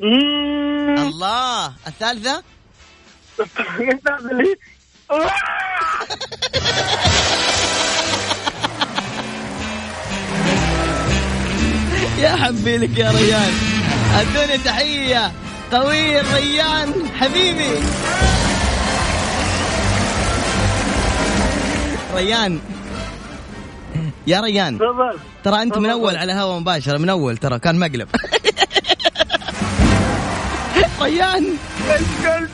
الله. 0.03 1.73
اللي 4.31 4.55
يا 12.19 12.35
حبي 12.35 12.77
لك 12.77 12.97
يا 12.97 13.11
ريان. 13.11 13.53
أدوني 14.15 14.57
تحية. 14.57 15.31
قوي 15.71 16.19
الريان. 16.19 16.93
حبيبي. 17.19 17.69
ريان. 22.15 22.59
يا 24.27 24.41
ريان. 24.41 24.77
ترى 25.43 25.61
أنت 25.61 25.77
من 25.77 25.89
أول 25.89 26.15
على 26.15 26.33
هوا 26.33 26.59
مباشرة. 26.59 26.97
من 26.97 27.09
أول 27.09 27.37
ترى. 27.37 27.59
كان 27.59 27.79
مقلب. 27.79 28.07
ريان 31.01 31.45
قلت 31.89 32.49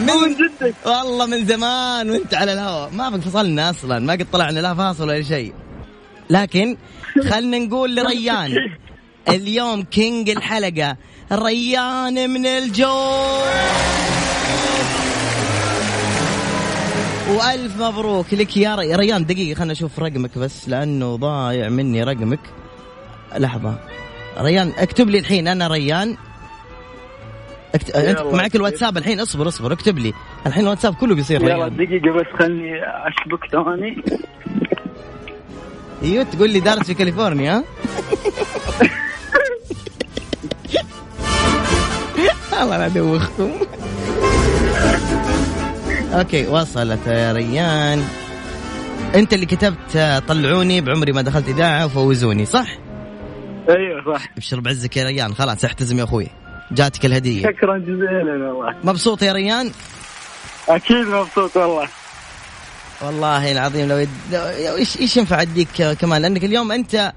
من 0.00 0.34
جدك. 0.34 0.74
والله 0.86 1.26
من 1.26 1.46
زمان 1.46 2.10
وانت 2.10 2.34
على 2.34 2.52
الهواء. 2.52 2.90
ما 2.90 3.20
فصلنا 3.20 3.70
أصلا. 3.70 3.98
ما 3.98 4.12
قد 4.12 4.26
طلعنا 4.32 4.60
لا 4.60 4.74
فاصل 4.74 5.08
ولا 5.08 5.22
شيء. 5.22 5.52
لكن 6.30 6.76
خلنا 7.30 7.58
نقول 7.58 7.96
لريان. 7.96 8.54
اليوم 9.28 9.82
king 9.82 10.30
الحلقة. 10.30 10.96
ريان 11.32 12.30
من 12.30 12.46
الجو 12.46 13.42
وألف 17.28 17.80
مبروك 17.80 18.34
لك 18.34 18.56
يا 18.56 18.74
ري... 18.74 18.94
ريان. 18.94 19.26
دقيقة 19.26 19.58
خلنا 19.58 19.72
نشوف 19.72 19.98
رقمك 19.98 20.38
بس 20.38 20.68
لأنه 20.68 21.16
ضايع 21.16 21.68
مني 21.68 22.02
رقمك. 22.02 22.40
لحظة. 23.38 23.78
ريان 24.38 24.72
اكتب 24.78 25.08
لي 25.10 25.18
الحين 25.18 25.48
أنا 25.48 25.68
ريان. 25.68 26.16
اكت... 27.74 27.90
أنت. 27.90 28.20
معك 28.34 28.56
الواتساب 28.56 28.96
الحين؟ 28.96 29.20
اصبر 29.20 29.48
اصبر 29.48 29.72
اكتب 29.72 29.98
لي. 29.98 30.12
الحين 30.46 30.62
الواتساب 30.64 30.94
كله 30.94 31.14
بيصير 31.14 31.42
يلا 31.42 31.68
دقيقة 31.68 32.12
بس 32.12 32.26
خلني 32.38 32.72
اشبك 32.84 33.46
ثاني 33.52 34.02
أيوه 36.02 36.24
تقول 36.24 36.50
لي 36.50 36.60
دارس 36.60 36.86
في 36.86 36.94
كاليفورنيا؟ 36.94 37.64
الله 42.62 42.76
لا 42.78 42.86
ادوخكم 42.86 43.50
okay 46.12 46.46
وصلت 46.46 47.06
يا 47.06 47.32
ريان. 47.32 48.04
انت 49.14 49.34
اللي 49.34 49.46
كتبت 49.46 50.22
طلعوني 50.28 50.80
بعمري 50.80 51.12
ما 51.12 51.22
دخلت 51.22 51.48
إذاعة 51.48 51.86
وفوزوني 51.86 52.44
صح؟ 52.46 52.66
أيوه 53.68 54.14
صح. 54.14 54.28
ابشر 54.36 54.60
بعزك 54.60 54.96
يا 54.96 55.04
ريان. 55.04 55.34
خلاص 55.34 55.64
احتزم 55.64 55.98
يا 55.98 56.04
أخوي. 56.04 56.28
جاتك 56.70 57.06
الهدية. 57.06 57.42
شكرا 57.42 57.78
جزيلا 57.78 58.52
والله 58.52 58.74
مبسوط 58.84 59.22
يا 59.22 59.32
ريان؟ 59.32 59.70
أكيد 60.68 61.06
مبسوط 61.06 61.56
والله. 61.56 61.88
والله 63.02 63.52
العظيم 63.52 63.88
لو 63.88 63.98
يد... 63.98 64.08
إيش 64.34 65.00
إيش 65.00 65.16
ينفع 65.16 65.42
أديك 65.42 65.82
كمان؟ 66.00 66.22
لأنك 66.22 66.44
اليوم 66.44 66.72
أنت 66.72 67.12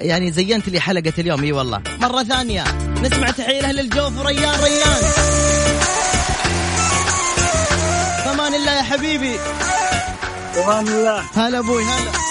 يعني 0.00 0.32
زينت 0.32 0.68
لي 0.68 0.80
حلقة 0.80 1.12
اليوم. 1.18 1.42
إي 1.42 1.52
والله. 1.52 1.82
مرة 2.00 2.22
ثانية. 2.22 2.64
نسمع 3.02 3.30
تحية 3.30 3.60
لأهل 3.60 3.80
الجوف. 3.80 4.18
وريان 4.18 4.60
ريان. 4.64 5.02
فمان 8.24 8.54
الله 8.54 8.72
يا 8.76 8.82
حبيبي. 8.82 9.36
أمان 10.64 10.88
الله. 10.88 11.22
هلا 11.34 11.58
أبوي 11.58 11.82
هلا. 11.84 12.25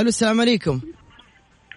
ألو 0.00 0.08
السلام 0.08 0.40
عليكم. 0.40 0.80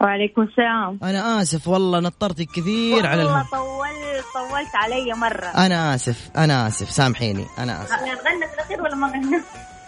وعليكم 0.02 0.42
السلام. 0.42 1.00
أنا 1.04 1.42
آسف 1.42 1.68
والله 1.68 2.00
نطرتك 2.00 2.48
كثير 2.56 3.06
على 3.06 3.24
والله 3.24 3.44
طولت 3.52 4.26
طولت 4.34 4.76
علي 4.76 5.14
مرة. 5.14 5.46
أنا 5.46 5.96
آسف 5.96 6.30
أنا 6.38 6.68
آسف 6.68 6.92
سامحيني 6.92 7.46
أنا 7.60 7.84
آسف. 7.84 7.92
غنى 7.92 8.48
في 8.48 8.54
الأخير 8.54 8.82
ولا 8.82 8.96
ما 8.96 9.08
غنى؟ 9.08 9.42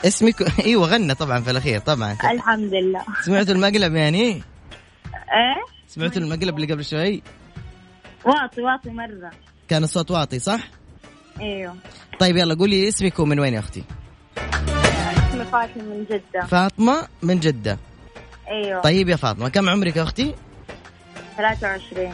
اسمك؟ 0.05 0.35
إيوه 0.65 0.87
غنى 0.87 1.13
طبعا 1.15 1.39
في 1.39 1.51
الأخير 1.51 1.79
طبعا. 1.79 2.17
الحمد 2.31 2.73
لله. 2.73 3.01
سمعتوا 3.25 3.53
المقلب 3.53 3.95
يعني؟ 3.95 4.21
إيه؟ 4.21 4.41
سمعتوا 5.87 6.21
المقلب 6.21 6.55
اللي 6.55 6.73
قبل 6.73 6.85
شوي؟ 6.85 7.23
واطي 8.25 8.61
واطي 8.61 8.89
مرة. 8.89 9.31
كان 9.67 9.83
الصوت 9.83 10.11
واطي 10.11 10.39
صح؟ 10.39 10.59
إيوه. 11.41 11.75
طيب 12.19 12.37
يلا 12.37 12.55
قولي 12.55 12.87
اسمك 12.87 13.19
ومن 13.19 13.39
وين 13.39 13.53
يا 13.53 13.59
أختي؟ 13.59 13.83
اسمي 15.29 15.45
فاطمة 15.45 15.83
من 15.83 16.05
جدة. 16.09 16.45
فاطمة 16.47 17.07
من 17.21 17.39
جدة. 17.39 17.77
أيوه. 18.49 18.81
طيب 18.81 19.09
يا 19.09 19.15
فاطمة 19.15 19.49
كم 19.49 19.69
عمرك 19.69 19.95
يا 19.95 20.03
أختي؟ 20.03 20.33
23 21.37 22.13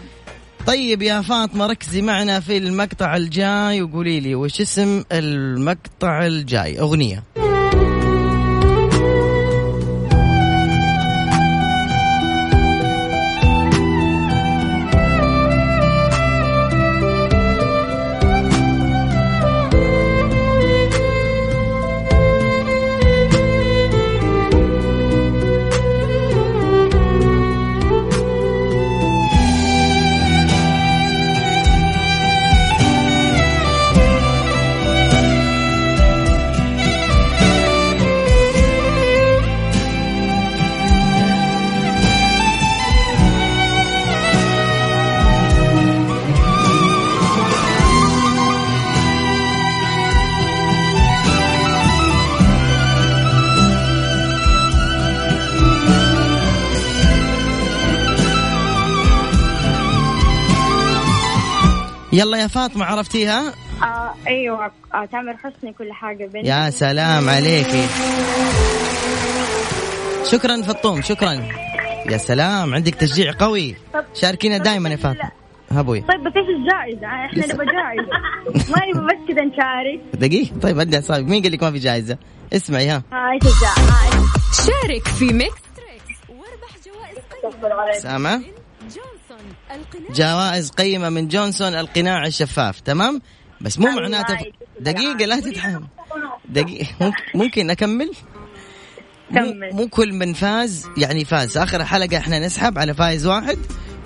طيب 0.68 1.02
يا 1.02 1.22
فاطمة 1.22 1.68
ركزي 1.68 2.02
معنا 2.02 2.40
في 2.40 2.58
المقطع 2.58 3.16
الجاي 3.16 3.82
وقولي 3.82 4.20
لي 4.20 4.36
وش 4.36 4.62
اسم 4.62 5.04
المقطع 5.12 6.26
الجاي. 6.26 6.80
أغنية. 6.80 7.24
يلا 62.22 62.38
يا 62.38 62.48
فاطمة 62.48 62.86
عرفتيها؟ 62.86 63.54
آه 63.84 64.14
أيوه 64.28 64.72
آه 64.94 65.06
تامر 65.06 65.38
حسني 65.38 65.74
كل 65.74 65.94
حاجة 65.94 66.26
بين 66.26 66.46
يا 66.46 66.70
سلام 66.70 67.30
عليكي. 67.30 67.86
شكرا 70.32 70.62
فطوم 70.62 71.02
شكرا. 71.02 71.32
يا 72.10 72.18
سلام 72.18 72.74
عندك 72.74 72.96
تشجيع 72.96 73.32
قوي. 73.40 73.76
شاركينا 74.14 74.58
دائما 74.58 74.90
يا 74.90 74.96
فاطمة. 74.96 75.32
هبوي 75.72 76.02
طيب 76.02 76.24
بس 76.24 76.34
إيش 76.36 76.46
الجائزة؟ 76.50 77.08
إحنا 77.08 77.46
يس- 77.46 77.52
نبغى 77.52 77.66
جائزة. 77.66 78.12
ما 78.72 78.86
نبغى 78.86 79.06
بس 79.16 79.28
كذا 79.28 79.44
نشارك. 79.46 80.02
دقيقة. 80.14 80.60
طيب 80.60 80.80
هدي 80.80 80.96
اعصابك 80.96 81.30
مين 81.30 81.44
قال 81.44 81.52
لك 81.52 81.64
ما 81.64 81.72
في 81.72 81.78
جائزة؟ 81.80 82.18
اسمعي 82.54 82.90
ها. 82.90 83.04
ها 83.12 83.32
إيش 83.32 83.42
الجائزة؟ 83.54 83.94
ها 83.94 84.12
إيش- 84.12 84.66
شارك 84.68 85.08
في 85.08 85.26
Mix. 85.34 85.56
Trix 85.78 86.20
واربح 86.30 86.76
جوائز 86.86 87.18
قيمة 87.62 88.00
سامع 88.00 88.40
جوائز 90.12 90.70
قيمة 90.70 91.10
من 91.10 91.28
جونسون 91.28 91.76
القناع 91.76 92.26
الشفاف 92.28 92.80
تمام؟ 92.80 93.22
بس 93.62 93.80
مو 93.80 93.88
معناته 93.88 94.38
دقيقة 94.80 95.26
لا 95.26 95.40
تتحمل 95.40 95.84
دقيقة 96.50 97.14
ممكن- 97.36 97.70
أكمل؟ 97.70 98.12
مو. 99.32 99.54
مو 99.72 99.88
كل 99.88 100.14
من 100.14 100.34
فاز 100.34 100.88
يعني 100.98 101.26
فاز. 101.26 101.58
آخر 101.58 101.82
الحلقة 101.82 102.18
إحنا 102.18 102.40
نسحب 102.40 102.80
على 102.80 102.94
فايز 102.94 103.26
واحد 103.28 103.58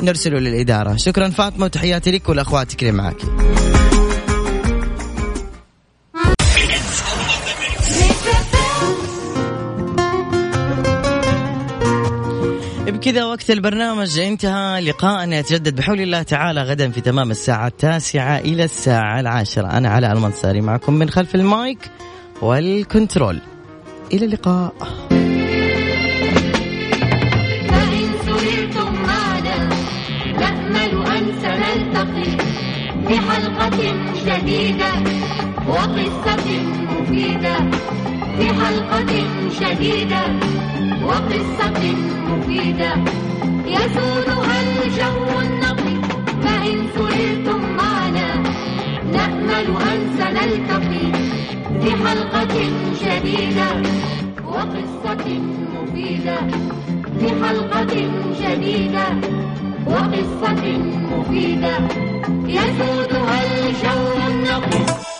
نرسله 0.01 0.39
للإدارة. 0.39 0.95
شكرا 0.95 1.29
فاطمة 1.29 1.65
وتحياتي 1.65 2.11
لك 2.11 2.29
ولأخواتك 2.29 2.81
اللي 2.81 2.91
معك. 2.91 3.21
وبكذا 13.15 13.25
وقت 13.25 13.51
البرنامج 13.51 14.19
انتهى 14.19 14.81
لقاءنا 14.81 15.37
يتجدد 15.37 15.75
بحول 15.75 16.01
الله 16.01 16.21
تعالى 16.21 16.61
غدا 16.61 16.91
في 16.91 17.01
تمام 17.01 17.31
الساعة 17.31 17.67
التاسعة 17.67 18.37
إلى 18.37 18.63
الساعة 18.63 19.19
العاشرة. 19.19 19.67
أنا 19.67 19.89
علاء 19.89 20.11
المنصاري 20.13 20.61
معكم 20.61 20.93
من 20.93 21.09
خلف 21.09 21.35
المايك 21.35 21.79
والكنترول. 22.41 23.41
إلى 24.13 24.25
اللقاء. 24.25 24.73
فإن 27.69 28.11
سررتم 28.25 28.93
معنا 28.93 29.69
نأمل 30.39 31.07
أن 31.07 31.25
سنلتقي 31.41 32.37
في 33.07 33.19
حلقة 33.19 33.69
جديدة 34.25 34.91
وقصة 35.67 36.47
مفيدة. 36.91 37.55
في 38.37 38.47
حلقة 38.47 39.05
جديدة 39.61 40.21
وقصة 41.03 41.95
مفيدة. 42.29 42.93
يسودها 43.65 44.61
الجو 44.61 45.39
النقي؟ 45.41 45.95
فإن 46.43 46.87
سررتم 46.95 47.61
معنا 47.77 48.35
نأمل 49.11 49.67
أن 49.91 49.99
سنلتقي. 50.17 51.05
في 51.81 52.07
حلقة 52.07 52.55
جديدة 53.01 53.67
وقصة 54.47 55.25
مفيدة. 55.73 56.37
في 57.19 57.27
حلقة 57.43 57.93
جديدة 58.41 59.05
وقصة 59.87 60.63
مفيدة. 61.11 61.77
يسودها 62.47 63.39
الجو 63.43 64.27
النقي؟ 64.27 65.14